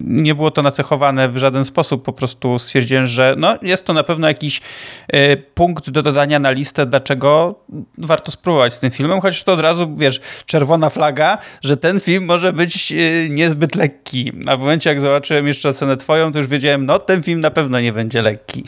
[0.00, 2.04] nie było to nacechowane w żaden sposób.
[2.04, 4.60] Po prostu stwierdziłem, że no, jest to na pewno jakiś
[5.08, 7.54] e, punkt do dodania na listę, dlaczego
[7.98, 12.24] warto spróbować z tym filmem, chociaż to od razu, wiesz, czerwona flaga, że ten film
[12.24, 12.94] może być
[13.30, 14.32] niezbyt lekki.
[14.46, 17.50] A w momencie, jak zobaczyłem jeszcze ocenę twoją, to już wiedziałem, no ten film na
[17.50, 18.64] pewno nie będzie lekki.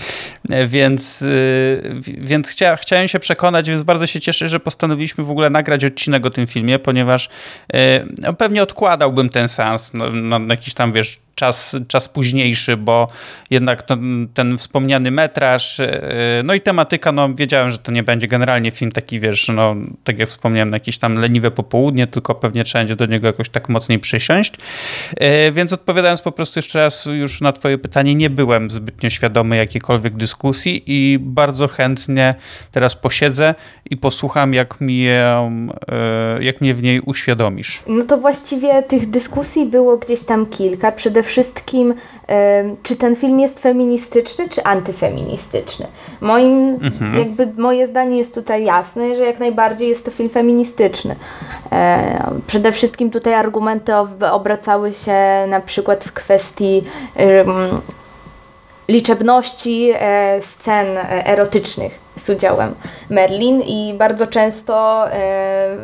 [0.66, 1.24] Więc,
[2.02, 6.26] więc chcia, chciałem się przekonać, więc bardzo się cieszę, że postanowiliśmy w ogóle nagrać odcinek
[6.26, 7.28] o tym filmie, ponieważ
[7.74, 13.08] e, no, pewnie odkładałbym ten sens no, na jakiś tam, wiesz, czas, czas późniejszy, bo
[13.50, 18.28] jednak ten, ten wspomniany metraż, e, no i tematyka, no wiedziałem, że to nie będzie
[18.28, 19.74] generalnie film taki, wiesz, no
[20.04, 23.68] tak jak wspomniałem, jakieś tam leniwe popołudnie, tylko pewnie trzeba będzie do niego jakoś tak
[23.68, 24.52] mocniej przysiąść.
[25.16, 29.56] E, więc odpowiadając po prostu jeszcze raz już na twoje pytanie, nie byłem zbytnio świadomy
[29.56, 32.34] jakiejkolwiek dyskusji i bardzo chętnie
[32.72, 33.54] teraz posiedzę
[33.90, 37.82] i posłucham, jak mi, e, jak mnie w niej uświadomisz.
[37.86, 40.92] No to właściwie tych dyskusji było gdzieś tam kilka.
[40.92, 41.94] Przede wszystkim,
[42.82, 45.86] czy ten film jest feministyczny, czy antyfeministyczny.
[46.20, 47.18] Moim, mhm.
[47.18, 51.16] jakby moje zdanie jest tutaj jasne, że jak najbardziej jest to film feministyczny.
[52.46, 53.92] Przede wszystkim tutaj argumenty
[54.30, 56.84] obracały się na przykład w kwestii
[58.90, 62.74] liczebności e, scen erotycznych z udziałem
[63.10, 65.76] Merlin i bardzo często e,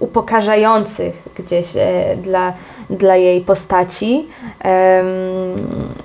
[0.00, 2.52] upokarzających gdzieś e, dla
[2.90, 4.28] dla jej postaci.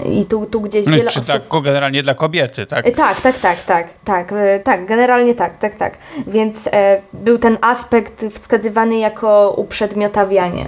[0.06, 1.26] I tu, tu gdzieś wiele Czy osób...
[1.26, 2.88] tak generalnie dla kobiety, tak?
[2.88, 5.98] E, tak, tak, tak, tak, tak, e, tak, generalnie tak, tak, tak.
[6.28, 10.66] Więc e, był ten aspekt wskazywany jako uprzedmiotawianie.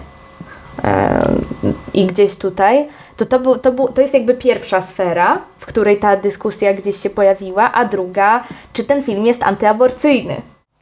[1.93, 5.99] I gdzieś tutaj to, to, był, to, był, to jest jakby pierwsza sfera, w której
[5.99, 10.41] ta dyskusja gdzieś się pojawiła, a druga, czy ten film jest antyaborcyjny.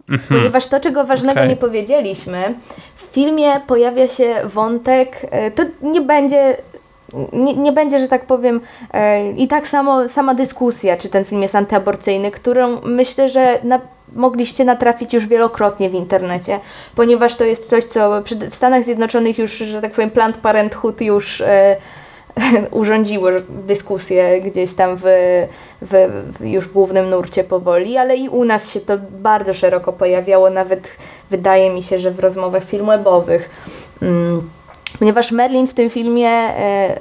[0.10, 0.40] Mhm.
[0.40, 1.48] Ponieważ to, czego ważnego okay.
[1.48, 2.54] nie powiedzieliśmy,
[2.96, 6.58] w filmie pojawia się wątek, e, to nie będzie
[7.34, 8.62] nie, nie, będzie, że tak powiem,
[8.94, 13.80] e, i tak samo sama dyskusja, czy ten film jest antyaborcyjny, którą myślę, że na,
[14.14, 16.60] mogliście natrafić już wielokrotnie w internecie,
[16.96, 21.42] ponieważ to jest coś, co w Stanach Zjednoczonych już, że tak powiem, Planned Parenthood już
[21.42, 21.78] e,
[22.72, 25.04] urządziło dyskusję gdzieś tam w,
[25.82, 26.10] w,
[26.42, 30.88] już głównym nurcie powoli, ale i u nas się to bardzo szeroko pojawiało, nawet
[31.30, 33.50] wydaje mi się, że w rozmowach filmwebowych.
[34.02, 34.50] Mm,
[35.00, 36.98] ponieważ Merlin w tym filmie e,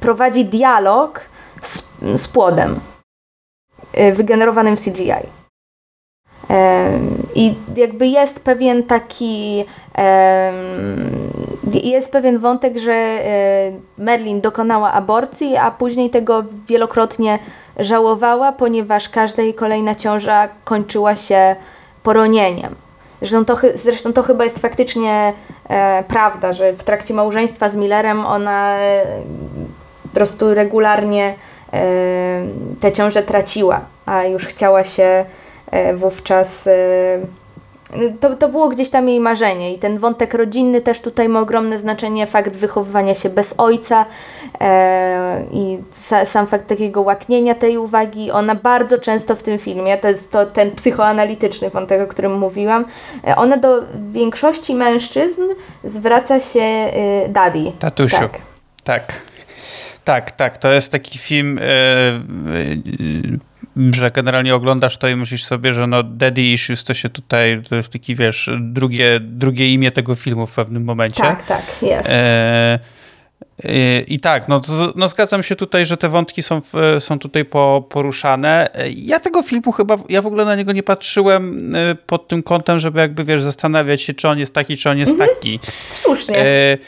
[0.00, 1.20] prowadzi dialog
[1.62, 1.82] z,
[2.16, 2.80] z płodem
[3.92, 5.35] e, wygenerowanym w CGI.
[7.34, 9.64] I jakby jest pewien taki,
[11.72, 17.38] jest pewien wątek, że e, Merlin dokonała aborcji, a później tego wielokrotnie
[17.78, 21.56] żałowała, ponieważ każda jej kolejna ciąża kończyła się
[22.02, 22.74] poronieniem.
[23.20, 25.32] Zresztą to, zresztą to chyba jest faktycznie
[25.68, 29.02] e, prawda, że w trakcie małżeństwa z Millerem ona e,
[30.02, 31.34] po prostu regularnie
[32.80, 35.24] te ciąże traciła, a już chciała się
[35.94, 37.18] wówczas e,
[38.20, 41.78] to, to było gdzieś tam jej marzenie i ten wątek rodzinny też tutaj ma ogromne
[41.78, 44.06] znaczenie, fakt wychowywania się bez ojca
[44.60, 49.98] e, i sa, sam fakt takiego łaknienia tej uwagi, ona bardzo często w tym filmie,
[49.98, 52.84] to jest to ten psychoanalityczny wątek, o którym mówiłam,
[53.26, 55.42] e, ona do większości mężczyzn
[55.84, 57.72] zwraca się e, daddy.
[57.78, 58.16] Tatusiu.
[58.16, 58.40] Tak.
[58.84, 59.12] tak.
[60.04, 61.58] Tak, tak, to jest taki film
[63.94, 67.74] że generalnie oglądasz to i myślisz sobie, że no Daddy Issues to się tutaj, to
[67.74, 71.22] jest taki, wiesz, drugie, drugie imię tego filmu w pewnym momencie.
[71.22, 72.08] Tak, tak, jest.
[72.10, 72.78] E,
[73.64, 74.60] i, I tak, no,
[74.96, 76.60] no zgadzam się tutaj, że te wątki są,
[76.98, 78.68] są tutaj po, poruszane.
[78.96, 82.78] Ja tego filmu chyba, ja w ogóle na niego nie patrzyłem e, pod tym kątem,
[82.78, 85.30] żeby jakby, wiesz, zastanawiać się, czy on jest taki, czy on jest mhm.
[85.30, 85.60] taki.
[86.02, 86.38] Słusznie.
[86.38, 86.78] E,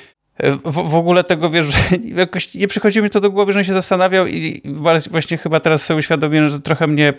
[0.65, 1.79] w, w ogóle tego, wiesz, że
[2.23, 4.63] jakoś nie przychodziło mi to do głowy, że on się zastanawiał i
[5.11, 7.13] właśnie chyba teraz sobie uświadomiłem, że trochę mnie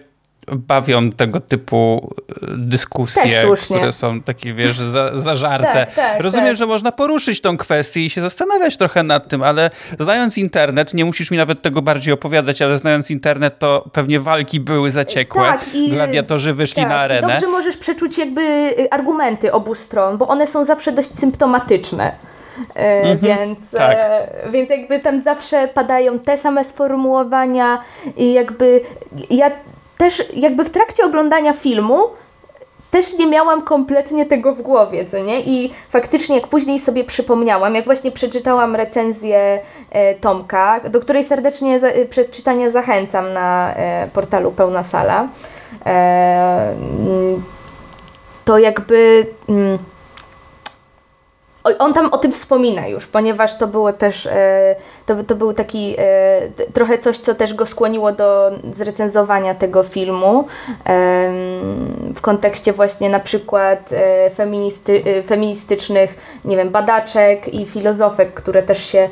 [0.55, 5.73] bawią tego typu e, dyskusje, które są takie, wiesz, za, zażarte.
[5.73, 6.55] Tak, tak, Rozumiem, tak.
[6.55, 11.05] że można poruszyć tą kwestię i się zastanawiać trochę nad tym, ale znając internet, nie
[11.05, 15.41] musisz mi nawet tego bardziej opowiadać, ale znając internet, to pewnie walki były zaciekłe.
[15.41, 17.27] Tak, i, Gladiatorzy wyszli tak, na arenę.
[17.27, 22.29] dobrze możesz przeczuć jakby y, argumenty obu stron, bo one są zawsze dość symptomatyczne.
[22.75, 23.97] E, mhm, więc, tak.
[23.97, 27.81] E, więc jakby tam zawsze padają te same sformułowania
[28.17, 28.81] i jakby
[29.29, 29.51] ja
[29.97, 31.99] też jakby w trakcie oglądania filmu
[32.91, 35.41] też nie miałam kompletnie tego w głowie, co nie?
[35.41, 39.59] I faktycznie, jak później sobie przypomniałam, jak właśnie przeczytałam recenzję
[39.91, 45.27] e, Tomka, do której serdecznie za, e, przeczytania zachęcam na e, portalu Pełna Sala,
[45.85, 46.73] e,
[48.45, 49.25] to jakby.
[49.49, 49.77] Mm,
[51.77, 54.75] on tam o tym wspomina już, ponieważ to było też, e,
[55.09, 56.41] to, to był taki e,
[56.73, 60.47] trochę coś, co też go skłoniło do zrecenzowania tego filmu
[62.15, 68.85] w kontekście właśnie na przykład e, feministy, feministycznych, nie wiem, badaczek i filozofek, które też
[68.85, 69.09] się,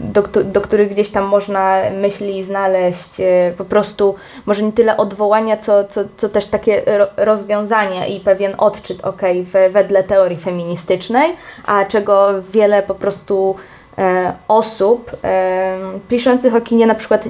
[0.00, 3.10] do, do których gdzieś tam można myśli znaleźć
[3.58, 4.14] po prostu
[4.46, 6.82] może nie tyle odwołania, co, co, co też takie
[7.16, 9.22] rozwiązania i pewien odczyt, ok,
[9.70, 13.77] wedle teorii feministycznej a czego wiele po prostu e,
[14.48, 15.76] osób e,
[16.08, 17.24] piszących o kinie na przykład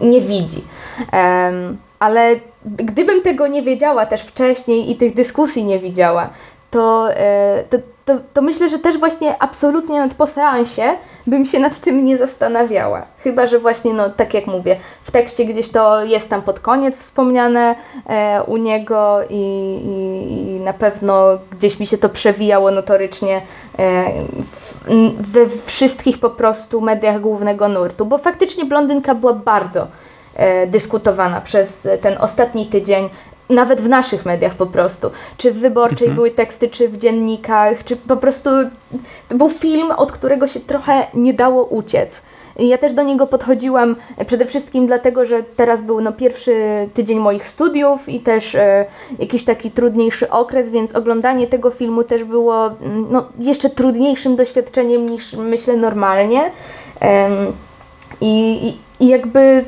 [0.00, 0.64] nie widzi.
[1.12, 1.52] E,
[1.98, 6.30] ale gdybym tego nie wiedziała też wcześniej i tych dyskusji nie widziała,
[6.70, 10.82] to, e, to, to, to, myślę, że też właśnie absolutnie nad po seansie
[11.26, 13.06] bym się nad tym nie zastanawiała.
[13.18, 16.98] Chyba, że właśnie, no tak jak mówię, w tekście gdzieś to jest tam pod koniec
[16.98, 17.74] wspomniane
[18.06, 19.34] e, u niego i,
[19.84, 23.42] i, i, na pewno gdzieś mi się to przewijało notorycznie
[23.78, 24.12] e,
[24.52, 24.84] w,
[25.32, 29.86] we wszystkich po prostu mediach głównego nurtu, bo faktycznie blondynka była bardzo
[30.34, 33.08] e, dyskutowana przez ten ostatni tydzień
[33.50, 35.10] nawet w naszych mediach po prostu.
[35.36, 36.14] Czy w wyborczej mhm.
[36.14, 38.50] były teksty, czy w dziennikach, czy po prostu
[39.28, 42.22] to był film, od którego się trochę nie dało uciec.
[42.58, 46.54] Ja też do niego podchodziłam przede wszystkim dlatego, że teraz był no, pierwszy
[46.94, 48.84] tydzień moich studiów i też e,
[49.18, 55.10] jakiś taki trudniejszy okres, więc oglądanie tego filmu też było mm, no, jeszcze trudniejszym doświadczeniem
[55.10, 56.50] niż myślę normalnie.
[58.20, 59.64] i, i jakby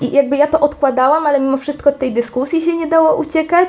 [0.00, 3.68] jakby ja to odkładałam, ale mimo wszystko od tej dyskusji się nie dało uciekać,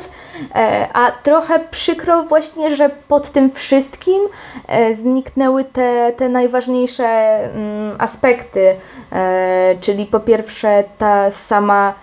[0.56, 4.22] e, a trochę przykro właśnie, że pod tym wszystkim
[4.68, 8.76] e, zniknęły te, te najważniejsze mm, aspekty,
[9.12, 11.94] e, czyli po pierwsze ta sama,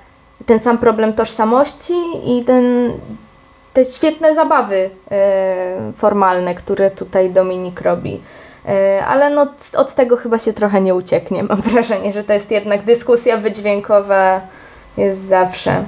[0.47, 1.95] ten sam problem tożsamości
[2.27, 2.93] i ten,
[3.73, 4.91] te świetne zabawy
[5.97, 8.21] formalne, które tutaj Dominik robi.
[8.69, 9.47] E, ale no,
[9.77, 11.43] od tego chyba się trochę nie ucieknie.
[11.49, 14.41] Mam wrażenie, że to jest jednak dyskusja wydźwiękowa
[14.97, 15.85] jest zawsze.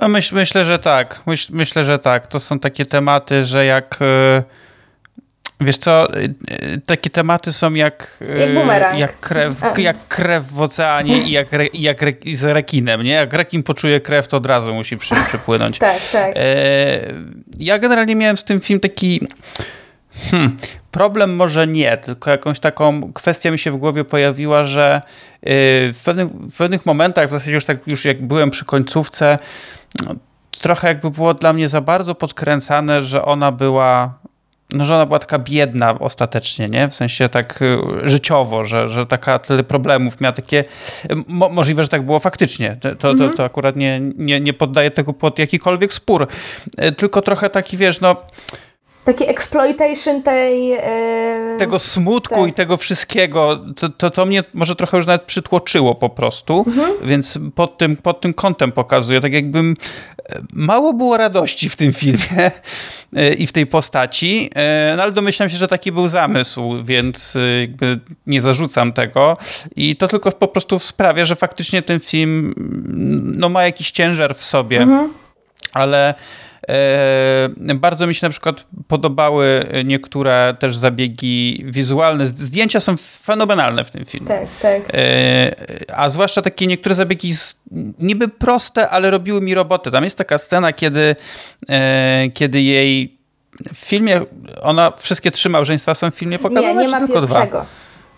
[0.00, 1.22] No, myśl, myślę, że tak.
[1.26, 2.28] Myśl, myślę, że tak.
[2.28, 3.98] To są takie tematy, że jak.
[4.00, 4.42] E,
[5.60, 6.28] wiesz co, e,
[6.86, 12.02] takie tematy są jak, jak, jak, krew, jak krew w oceanie i jak, re, jak
[12.02, 13.12] re, z rekinem, nie?
[13.12, 15.78] Jak rekin poczuje krew, to od razu musi przy, przypłynąć.
[15.78, 16.34] tak, tak.
[17.58, 19.20] Ja generalnie miałem z tym film taki
[20.30, 20.56] Hmm,
[20.90, 25.02] problem może nie, tylko jakąś taką kwestię mi się w głowie pojawiła, że
[25.42, 25.46] y,
[25.92, 29.36] w pewnych, w pewnych momentach, w zasadzie już tak już jak byłem przy końcówce,
[30.06, 30.14] no,
[30.50, 34.18] trochę jakby było dla mnie za bardzo podkręcane, że ona była
[34.72, 36.88] no, że ona była taka biedna ostatecznie, nie?
[36.88, 40.64] W sensie tak y, życiowo, że, że taka tyle problemów miała takie...
[41.26, 42.76] Mo, możliwe, że tak było faktycznie.
[42.80, 43.32] To, to, mhm.
[43.32, 46.26] to akurat nie, nie, nie poddaję tego pod jakikolwiek spór.
[46.82, 48.16] Y, tylko trochę taki, wiesz, no
[49.04, 50.68] Taki exploitation tej...
[50.68, 50.78] Yy,
[51.58, 52.48] tego smutku tak.
[52.48, 56.92] i tego wszystkiego, to, to, to, mnie może trochę już nawet przytłoczyło po prostu, mhm.
[57.02, 59.76] więc pod tym, pod tym kątem pokazuję, tak jakbym
[60.28, 62.50] e, mało było radości w tym filmie
[63.16, 64.50] e, i w tej postaci,
[64.96, 69.36] no ale domyślam się, że taki był zamysł, więc jakby nie zarzucam tego
[69.76, 72.54] i to tylko po prostu sprawia, że faktycznie ten film
[73.36, 75.12] no, ma jakiś ciężar w sobie, mhm.
[75.72, 76.14] ale
[77.74, 82.26] bardzo mi się na przykład podobały niektóre też zabiegi wizualne.
[82.26, 84.28] Zdjęcia są fenomenalne w tym filmie.
[84.28, 84.82] Tak, tak.
[84.94, 85.52] E,
[85.94, 87.32] a zwłaszcza takie niektóre zabiegi
[87.98, 89.90] niby proste, ale robiły mi robotę.
[89.90, 91.16] Tam jest taka scena, kiedy,
[91.68, 93.18] e, kiedy jej
[93.74, 94.20] w filmie,
[94.62, 97.46] ona, wszystkie trzy małżeństwa są w filmie pokazane, nie, nie czy tylko pierwszego.
[97.46, 97.66] dwa?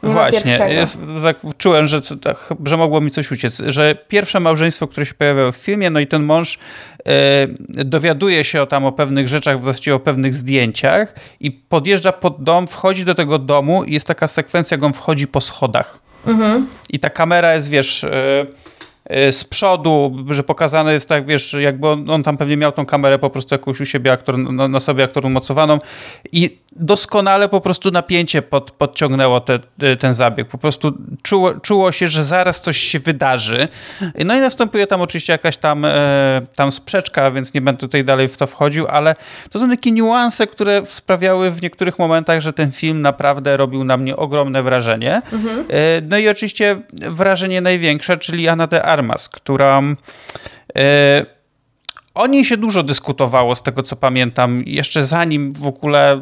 [0.03, 5.07] Właśnie, jest, tak czułem, że, tak, że mogło mi coś uciec, że pierwsze małżeństwo, które
[5.07, 6.59] się pojawiało w filmie, no i ten mąż
[7.07, 7.47] e,
[7.85, 12.67] dowiaduje się o tam o pewnych rzeczach, właściwie o pewnych zdjęciach i podjeżdża pod dom,
[12.67, 15.99] wchodzi do tego domu i jest taka sekwencja, jak on wchodzi po schodach.
[16.27, 16.67] Mhm.
[16.91, 18.05] I ta kamera jest, wiesz...
[18.05, 18.47] E,
[19.11, 23.19] z przodu, że pokazane jest tak, wiesz, jakby on, on, tam pewnie miał tą kamerę
[23.19, 25.79] po prostu jakąś u siebie aktor, na, na sobie aktor umocowaną
[26.33, 29.59] i doskonale po prostu napięcie pod, podciągnęło te,
[29.98, 30.48] ten zabieg.
[30.48, 30.92] Po prostu
[31.23, 33.69] czuło, czuło się, że zaraz coś się wydarzy.
[34.25, 38.29] No i następuje tam oczywiście jakaś tam, e, tam sprzeczka, więc nie będę tutaj dalej
[38.29, 39.15] w to wchodził, ale
[39.50, 43.96] to są takie niuanse, które sprawiały w niektórych momentach, że ten film naprawdę robił na
[43.96, 45.23] mnie ogromne wrażenie.
[45.33, 45.65] Mhm.
[45.71, 49.83] E, no i oczywiście wrażenie największe, czyli Anna de Armas, która
[50.77, 51.27] e,
[52.17, 56.21] o niej się dużo dyskutowało, z tego co pamiętam, jeszcze zanim w ogóle,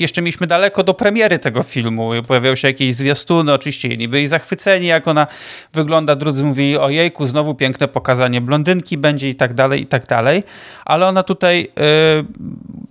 [0.00, 4.86] jeszcze mieliśmy daleko do premiery tego filmu, pojawiały się jakieś zwiastuny, oczywiście jedni byli zachwyceni,
[4.86, 5.26] jak ona
[5.72, 10.42] wygląda, drudzy mówili, ojejku, znowu piękne pokazanie blondynki będzie i tak dalej, i tak dalej,
[10.84, 12.24] ale ona tutaj yy,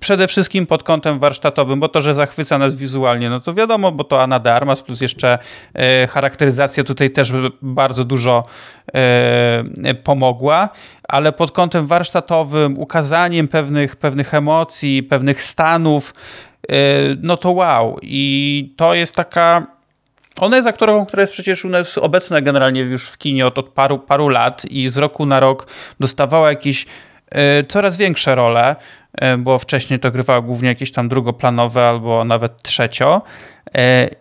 [0.03, 4.03] przede wszystkim pod kątem warsztatowym, bo to, że zachwyca nas wizualnie, no to wiadomo, bo
[4.03, 5.39] to Anna de Armas, plus jeszcze
[5.75, 8.43] yy, charakteryzacja tutaj też bardzo dużo
[9.83, 10.69] yy, pomogła,
[11.07, 16.13] ale pod kątem warsztatowym, ukazaniem pewnych, pewnych emocji, pewnych stanów,
[16.71, 16.75] y,
[17.21, 17.99] no to wow.
[18.01, 19.67] I to jest taka.
[20.39, 23.69] Ona jest aktorką, która jest przecież u nas obecna generalnie już w kinie od, od
[23.69, 25.67] paru, paru lat i z roku na rok
[25.99, 26.85] dostawała jakieś
[27.67, 28.75] coraz większe role,
[29.37, 33.21] bo wcześniej to grywała głównie jakieś tam drugoplanowe albo nawet trzecio.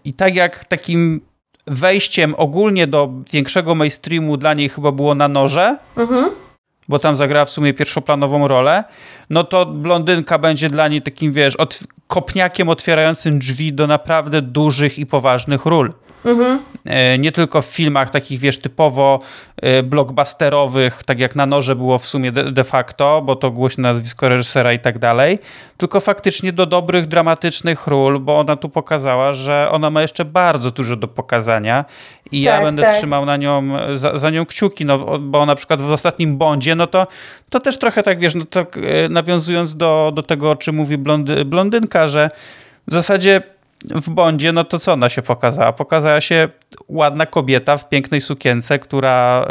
[0.05, 1.21] I tak jak takim
[1.67, 6.31] wejściem ogólnie do większego mainstreamu dla niej chyba było na noże, mhm
[6.89, 8.85] bo tam zagrała w sumie pierwszoplanową rolę,
[9.31, 14.99] no to blondynka będzie dla niej takim, wiesz, od, kopniakiem otwierającym drzwi do naprawdę dużych
[14.99, 15.93] i poważnych ról.
[16.25, 16.59] Mhm.
[17.19, 19.21] Nie tylko w filmach takich, wiesz, typowo
[19.57, 24.29] e, blockbusterowych, tak jak na noże było w sumie de, facto, bo to głośne nazwisko
[24.29, 25.39] reżysera i tak dalej,
[25.77, 30.71] tylko faktycznie do dobrych, dramatycznych ról, bo ona tu pokazała, że ona ma jeszcze bardzo
[30.71, 31.85] dużo do pokazania
[32.33, 32.97] i tak, ja będę tak.
[32.97, 33.63] trzymał na nią,
[33.95, 37.07] za, za, nią kciuki, no, bo na przykład w ostatnim Bondzie, no to,
[37.51, 38.67] to też trochę tak, wiesz, no to
[39.11, 42.31] nawiązując do, do tego, o czym mówi blondy, blondynka, że
[42.89, 43.43] w zasadzie
[43.85, 45.73] w Bondzie, no to co ona się pokazała?
[45.73, 46.49] Pokazała się
[46.89, 49.47] ładna kobieta w pięknej sukience, która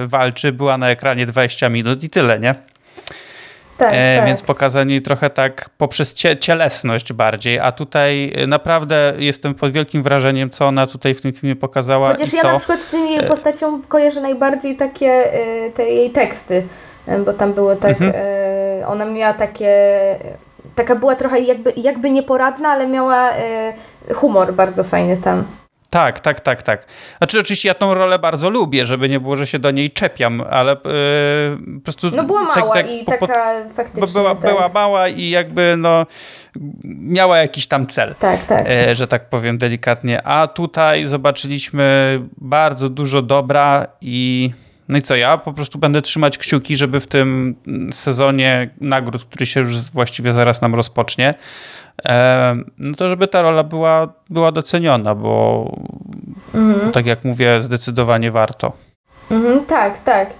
[0.00, 2.54] yy, walczy, była na ekranie 20 minut i tyle, nie?
[3.78, 4.26] Tak, e, tak.
[4.26, 10.50] Więc pokazanie trochę tak poprzez cie, cielesność bardziej, a tutaj naprawdę jestem pod wielkim wrażeniem,
[10.50, 12.12] co ona tutaj w tym filmie pokazała.
[12.12, 12.52] Chociaż ja co...
[12.52, 16.66] na przykład z tymi e, postacią kojarzę najbardziej takie y, te jej teksty,
[17.24, 18.12] bo tam było tak, mhm.
[18.80, 19.74] y, ona miała takie
[20.74, 23.72] taka była trochę jakby, jakby nieporadna, ale miała e,
[24.14, 25.44] humor bardzo fajny tam.
[25.92, 26.86] Tak, tak, tak, tak.
[27.18, 30.42] Znaczy oczywiście ja tą rolę bardzo lubię, żeby nie było, że się do niej czepiam,
[30.50, 30.78] ale yy,
[31.74, 32.10] po prostu...
[32.16, 34.06] No była tak, mała tak, i po, taka faktycznie...
[34.12, 34.50] Była, tak.
[34.50, 36.06] była mała i jakby no
[36.84, 38.14] miała jakiś tam cel.
[38.14, 38.66] Tak, tak.
[38.68, 40.26] Yy, że tak powiem delikatnie.
[40.26, 44.50] A tutaj zobaczyliśmy bardzo dużo dobra i
[44.92, 47.54] no i co, ja po prostu będę trzymać kciuki, żeby w tym
[47.92, 51.34] sezonie nagród, który się już właściwie zaraz nam rozpocznie,
[52.78, 55.66] no to żeby ta rola była, była doceniona, bo
[56.54, 56.92] mhm.
[56.92, 58.72] tak jak mówię, zdecydowanie warto.
[59.30, 60.30] Mhm, tak, tak.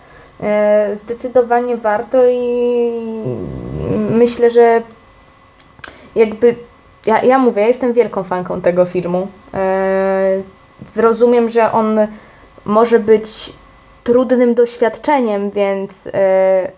[0.43, 2.93] E, zdecydowanie warto i
[4.11, 4.83] myślę, że
[6.15, 6.57] jakby
[7.07, 9.29] ja, ja mówię, ja jestem wielką fanką tego filmu.
[9.55, 10.43] E,
[10.97, 11.99] rozumiem, że on
[12.65, 13.53] może być
[14.05, 16.13] trudnym doświadczeniem, więc y,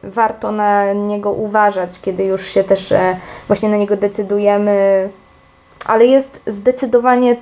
[0.03, 2.99] warto na niego uważać, kiedy już się też y,
[3.47, 5.09] właśnie na niego decydujemy.
[5.85, 7.37] Ale jest zdecydowanie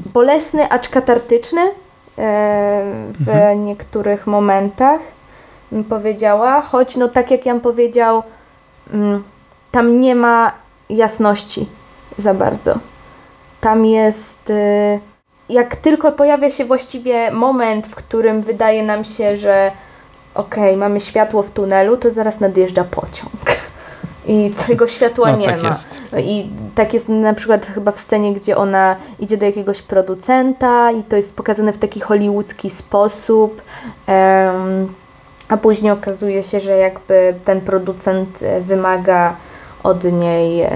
[0.00, 1.72] bolesny, acz katartyczny y,
[3.12, 3.64] w mhm.
[3.64, 5.00] niektórych momentach,
[5.72, 6.60] bym powiedziała.
[6.62, 8.22] Choć, no tak jak Jan powiedział,
[8.92, 9.24] mm,
[9.70, 10.52] tam nie ma
[10.90, 11.68] jasności
[12.16, 12.74] za bardzo.
[13.60, 14.52] Tam jest
[15.52, 19.72] jak tylko pojawia się właściwie moment, w którym wydaje nam się, że
[20.34, 23.32] okej, okay, mamy światło w tunelu, to zaraz nadjeżdża pociąg.
[24.26, 25.68] I tego światła no, nie tak ma.
[25.68, 26.02] Jest.
[26.18, 31.02] I tak jest na przykład chyba w scenie, gdzie ona idzie do jakiegoś producenta i
[31.02, 33.62] to jest pokazane w taki hollywoodzki sposób.
[34.08, 34.94] Um,
[35.48, 39.36] a później okazuje się, że jakby ten producent e, wymaga
[39.82, 40.70] od niej e,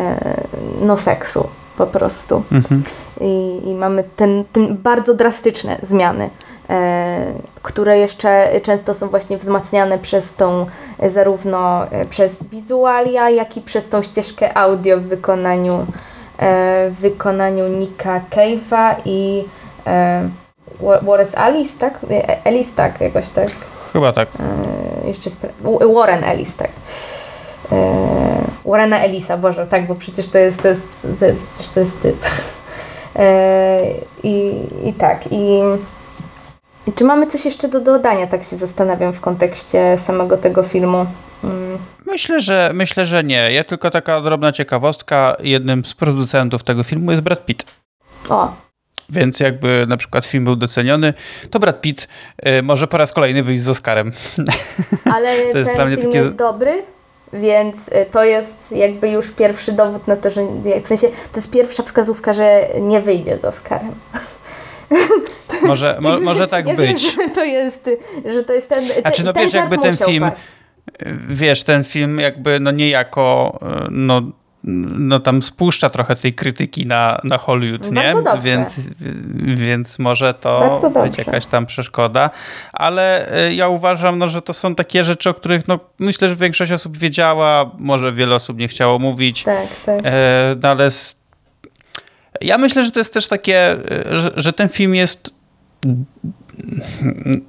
[0.80, 2.42] no seksu po prostu.
[2.52, 2.82] Mhm.
[3.20, 6.30] I, I, mamy ten, ten bardzo drastyczne zmiany,
[6.70, 7.24] e,
[7.62, 10.66] które jeszcze często są właśnie wzmacniane przez tą,
[10.98, 15.86] e, zarówno e, przez wizualia, jak i przez tą ścieżkę audio w wykonaniu,
[16.38, 19.44] e, w wykonaniu Nika Cave'a i
[19.86, 20.28] e,
[21.02, 22.00] Wallace Alice, tak?
[22.10, 23.48] E, Ellis, tak, jakoś tak.
[23.92, 24.28] Chyba tak.
[25.06, 25.30] jeszcze
[25.94, 26.70] Warren Ellis, tak.
[28.66, 30.88] Warrena Elisa, Boże, tak, bo przecież to jest, to jest,
[31.20, 32.16] to jest, to jest typ.
[33.16, 34.52] E, I,
[34.84, 35.60] I tak, i,
[36.86, 41.06] i czy mamy coś jeszcze do dodania, tak się zastanawiam w kontekście samego tego filmu.
[41.44, 41.78] Mm.
[42.06, 43.52] Myślę, że myślę, że nie.
[43.52, 45.36] Ja tylko taka drobna ciekawostka.
[45.40, 47.64] Jednym z producentów tego filmu jest Brad Pitt.
[48.28, 48.52] O.
[49.08, 51.14] Więc jakby na przykład film był doceniony,
[51.50, 52.08] to Brad Pitt
[52.46, 54.12] y, może po raz kolejny wyjść z Oscarem.
[55.14, 56.18] Ale to jest ten film takie...
[56.18, 56.82] jest dobry?
[57.32, 60.42] Więc y, to jest jakby już pierwszy dowód na to, że
[60.84, 63.92] w sensie to jest pierwsza wskazówka, że nie wyjdzie z Oscarem.
[65.62, 67.16] Może, mo, może tak ja być.
[67.16, 67.90] Wiem, że to jest,
[68.24, 68.84] że to jest ten.
[69.04, 70.30] A czy no wiesz, jakby ten film.
[71.28, 73.58] wiesz, ten film jakby no niejako
[73.90, 74.22] no,
[74.66, 78.14] no tam spuszcza trochę tej krytyki na, na Hollywood, nie?
[78.42, 78.80] Więc,
[79.40, 82.30] więc może to być jakaś tam przeszkoda.
[82.72, 86.36] Ale e, ja uważam, no, że to są takie rzeczy, o których no, myślę, że
[86.36, 89.42] większość osób wiedziała, może wiele osób nie chciało mówić.
[89.42, 90.00] Tak, tak.
[90.04, 90.88] E, no, ale
[92.40, 95.36] ja myślę, że to jest też takie, e, że, że ten film jest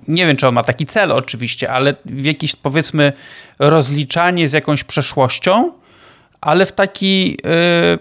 [0.08, 3.14] nie wiem, czy on ma taki cel oczywiście, ale w jakiś powiedzmy
[3.60, 5.72] rozliczanie z jakąś przeszłością,
[6.48, 7.38] ale w taki
[7.94, 8.00] y,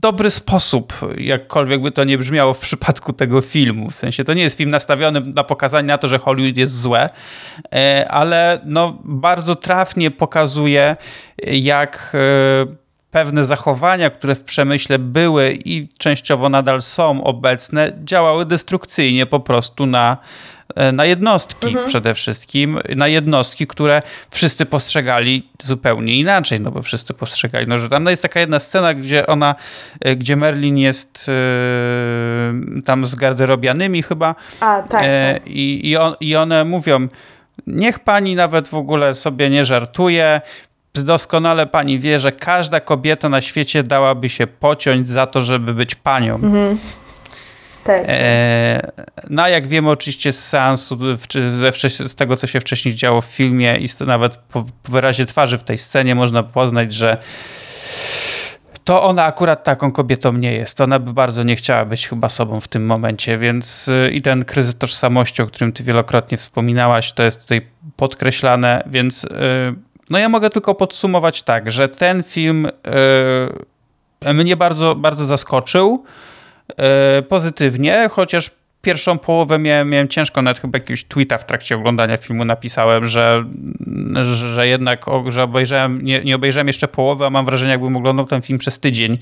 [0.00, 3.90] dobry sposób, jakkolwiek by to nie brzmiało w przypadku tego filmu.
[3.90, 7.08] W sensie to nie jest film nastawiony na pokazanie na to, że Hollywood jest złe,
[7.08, 10.96] y, ale no, bardzo trafnie pokazuje,
[11.46, 12.16] jak
[12.70, 12.76] y,
[13.10, 19.86] pewne zachowania, które w przemyśle były i częściowo nadal są obecne, działały destrukcyjnie po prostu
[19.86, 20.16] na,
[20.92, 21.86] na jednostki mhm.
[21.86, 27.88] przede wszystkim, na jednostki, które wszyscy postrzegali zupełnie inaczej, no bo wszyscy postrzegali, no, że
[27.88, 29.54] tam jest taka jedna scena, gdzie ona,
[30.00, 35.46] e, gdzie Merlin jest yy, tam z garderobianymi chyba A, tak, tak.
[35.46, 37.08] i, i, on, i one mówią,
[37.66, 40.40] niech pani nawet w ogóle sobie nie żartuje,
[40.94, 45.94] doskonale pani wie, że każda kobieta na świecie dałaby się pociąć za to, żeby być
[45.94, 46.34] panią.
[46.34, 46.78] Mhm.
[47.86, 48.04] Tak.
[48.08, 48.90] E,
[49.30, 50.98] no jak wiemy oczywiście z seansu,
[52.06, 55.78] z tego co się wcześniej działo w filmie i nawet po wyrazie twarzy w tej
[55.78, 57.18] scenie można poznać, że
[58.84, 60.80] to ona akurat taką kobietą nie jest.
[60.80, 64.44] Ona by bardzo nie chciała być chyba sobą w tym momencie, więc y, i ten
[64.44, 67.66] kryzys tożsamości, o którym ty wielokrotnie wspominałaś, to jest tutaj
[67.96, 69.28] podkreślane, więc y,
[70.10, 72.68] no ja mogę tylko podsumować tak, że ten film
[74.24, 76.04] yy, mnie bardzo, bardzo zaskoczył
[77.28, 78.50] pozytywnie, chociaż
[78.86, 83.44] pierwszą połowę miałem, miałem ciężko, nawet chyba jakiegoś tweeta w trakcie oglądania filmu napisałem, że,
[84.34, 88.42] że jednak że obejrzałem, nie, nie obejrzałem jeszcze połowy, a mam wrażenie, jakbym oglądał ten
[88.42, 89.18] film przez tydzień.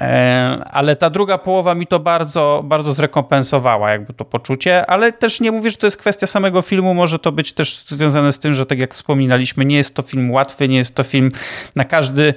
[0.00, 5.40] E, ale ta druga połowa mi to bardzo, bardzo zrekompensowała, jakby to poczucie, ale też
[5.40, 8.54] nie mówię, że to jest kwestia samego filmu, może to być też związane z tym,
[8.54, 11.32] że tak jak wspominaliśmy, nie jest to film łatwy, nie jest to film
[11.74, 12.34] na każdy,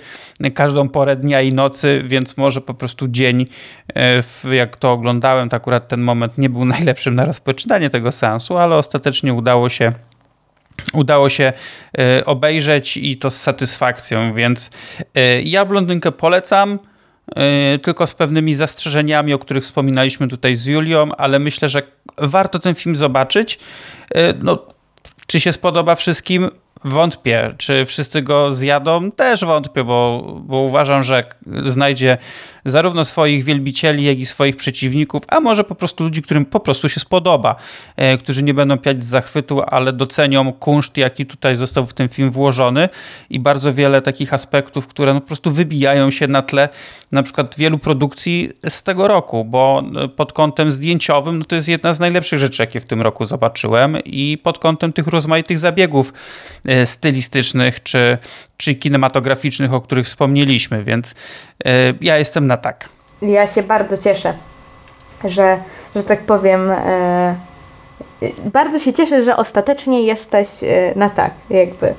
[0.54, 3.46] każdą porę dnia i nocy, więc może po prostu dzień,
[3.96, 8.58] e, jak to oglądałem, to akurat ten moment nie był najlepszym na rozpoczynanie tego seansu,
[8.58, 9.94] ale ostatecznie udało się
[10.94, 11.54] udało się
[11.98, 14.72] e, obejrzeć i to z satysfakcją, więc
[15.44, 16.80] ja blondynkę polecam.
[17.36, 21.82] E, tylko z pewnymi zastrzeżeniami, o których wspominaliśmy tutaj z Julią, ale myślę, że
[22.18, 23.60] warto ten film zobaczyć.
[24.16, 24.66] E, no,
[25.28, 26.50] czy się spodoba wszystkim?
[26.84, 27.56] Wątpię.
[27.58, 29.12] Czy wszyscy go zjadą?
[29.12, 31.24] Też wątpię, bo, bo uważam, że
[31.66, 32.18] znajdzie
[32.66, 36.90] zarówno swoich wielbicieli, jak i swoich przeciwników, a może po prostu ludzi, którym po prostu
[36.90, 37.56] się spodoba,
[37.96, 42.10] e, którzy nie będą piać z zachwytu, ale docenią kunszt, jaki tutaj został w ten
[42.10, 42.90] film włożony
[43.30, 46.70] i bardzo wiele takich aspektów, które no po prostu wybijają się na tle
[47.12, 51.68] na przykład wielu produkcji z tego roku, bo e, pod kątem zdjęciowym no to jest
[51.68, 56.14] jedna z najlepszych rzeczy, jakie w tym roku zobaczyłem i pod kątem tych rozmaitych zabiegów
[56.66, 58.18] e, stylistycznych czy,
[58.58, 61.16] czy kinematograficznych, o których wspomnieliśmy, więc
[62.02, 62.90] ja jestem na tak.
[63.22, 64.34] Ja się bardzo cieszę,
[65.24, 65.58] że,
[65.96, 66.72] że tak powiem.
[66.72, 67.36] E,
[68.46, 71.94] bardzo się cieszę, że ostatecznie jesteś e, na tak, jakby.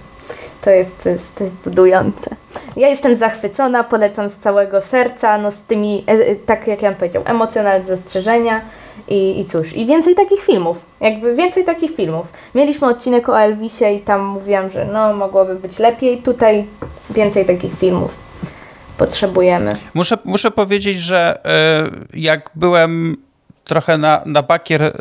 [0.63, 2.37] To jest, to jest, budujące.
[2.77, 6.91] Ja jestem zachwycona, polecam z całego serca, no z tymi, e, e tak jak ja
[6.91, 8.61] bym powiedział, emocjonalne zastrzeżenia
[9.09, 12.27] i, i cóż, i więcej takich filmów, jakby więcej takich filmów.
[12.55, 16.65] Mieliśmy odcinek o Elvisie i tam mówiłam, że no mogłoby być lepiej, tutaj
[17.11, 18.23] więcej takich filmów
[18.99, 19.73] potrzebujemy.
[19.95, 23.17] Muszę, muszę powiedzieć, że e, jak byłem
[23.65, 24.93] trochę na, na bakier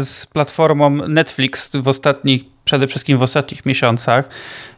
[0.00, 4.28] z platformą Netflix w ostatnich, przede wszystkim w ostatnich miesiącach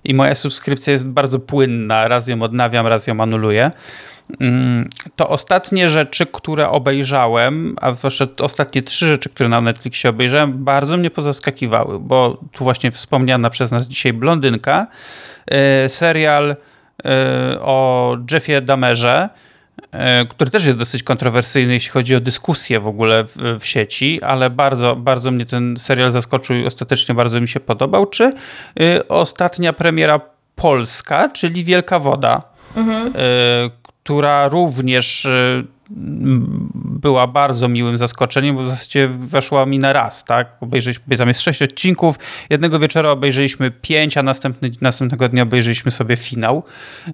[0.04, 3.70] i moja subskrypcja jest bardzo płynna, raz ją odnawiam, raz ją anuluję,
[4.40, 10.64] mm, to ostatnie rzeczy, które obejrzałem, a zwłaszcza ostatnie trzy rzeczy, które na Netflixie obejrzałem,
[10.64, 14.86] bardzo mnie pozaskakiwały, bo tu właśnie wspomniana przez nas dzisiaj Blondynka,
[15.46, 16.56] e, serial
[17.04, 19.28] E, o Jeffie Damerze,
[20.28, 24.50] który też jest dosyć kontrowersyjny, jeśli chodzi o dyskusję w ogóle w, w, sieci, ale
[24.50, 28.06] bardzo, bardzo mnie ten serial zaskoczył i ostatecznie bardzo mi się podobał.
[28.06, 28.32] Czy
[28.80, 30.20] y, ostatnia premiera
[30.56, 32.42] polska, czyli Wielka Woda,
[32.76, 33.12] mhm.
[34.02, 35.64] Y, która również y,
[36.84, 40.56] była bardzo miłym zaskoczeniem, bo w zasadzie weszła mi na raz, tak?
[40.60, 42.18] Obejrzeliśmy, tam jest sześć odcinków,
[42.50, 46.62] jednego wieczora obejrzeliśmy pięć, a następny, następnego dnia obejrzeliśmy sobie finał,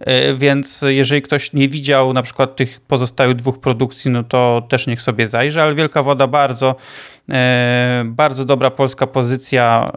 [0.01, 4.87] e, więc jeżeli ktoś nie widział na przykład tych pozostałych dwóch produkcji, no to też
[4.87, 6.77] niech sobie zajrzy, ale Wielka Woda bardzo,
[7.31, 9.93] e, bardzo dobra polska pozycja,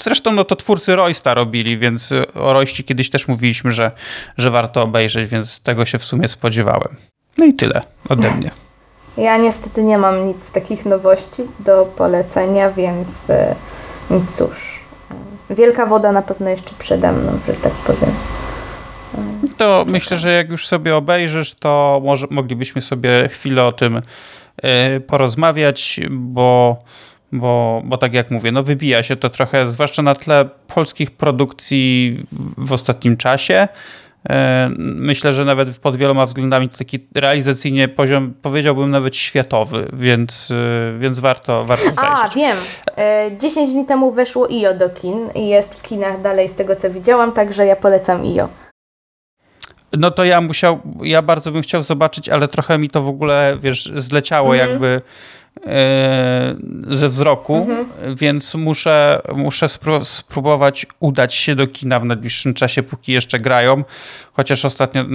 [0.00, 3.90] Zresztą no to twórcy Roysta robili, więc o Royście kiedyś też mówiliśmy, że,
[4.38, 6.96] że warto obejrzeć, więc tego się w sumie spodziewałem.
[7.38, 8.50] No i tyle ode mnie.
[9.16, 13.54] Ja niestety nie mam nic z takich nowości do polecenia, więc e,
[14.30, 14.80] cóż.
[15.50, 18.14] E, wielka woda na pewno jeszcze przede mną, że tak powiem.
[19.56, 24.00] To myślę, że jak już sobie obejrzysz, to może moglibyśmy sobie chwilę o tym
[24.62, 26.78] e, porozmawiać, bo,
[27.32, 32.16] bo, bo tak jak mówię, no wybija się to trochę, zwłaszcza na tle polskich produkcji
[32.58, 33.68] w ostatnim czasie.
[34.30, 40.50] E, myślę, że nawet pod wieloma względami to taki realizacyjnie poziom, powiedziałbym nawet światowy, więc,
[40.50, 42.24] e, więc warto, warto zajrzeć.
[42.24, 42.56] A, wiem.
[43.38, 46.90] 10 dni temu weszło IO do kin i jest w kinach dalej z tego co
[46.90, 48.48] widziałam, także ja polecam IO.
[49.92, 53.56] No to ja musiał, ja bardzo bym chciał zobaczyć, ale trochę mi to w ogóle,
[53.60, 54.70] wiesz, zleciało mhm.
[54.70, 55.00] jakby e,
[56.90, 58.16] ze wzroku, mhm.
[58.16, 59.66] więc muszę, muszę
[60.02, 63.84] spróbować udać się do kina w najbliższym czasie, póki jeszcze grają,
[64.32, 65.06] chociaż ostatnio e,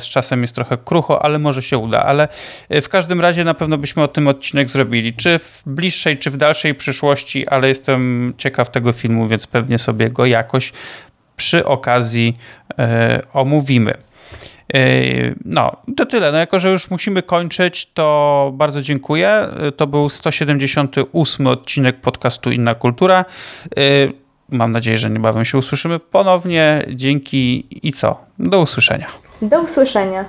[0.00, 2.28] z czasem jest trochę krucho, ale może się uda, ale
[2.70, 6.36] w każdym razie na pewno byśmy o tym odcinek zrobili, czy w bliższej, czy w
[6.36, 10.72] dalszej przyszłości, ale jestem ciekaw tego filmu, więc pewnie sobie go jakoś
[11.36, 12.36] przy okazji
[12.78, 13.94] e, omówimy.
[14.74, 16.32] E, no, to tyle.
[16.32, 19.28] No, jako, że już musimy kończyć, to bardzo dziękuję.
[19.28, 23.24] E, to był 178 odcinek podcastu Inna Kultura.
[24.48, 26.82] Mam nadzieję, że niebawem się usłyszymy ponownie.
[26.94, 28.20] Dzięki i co?
[28.38, 29.06] Do usłyszenia.
[29.42, 30.24] Do usłyszenia.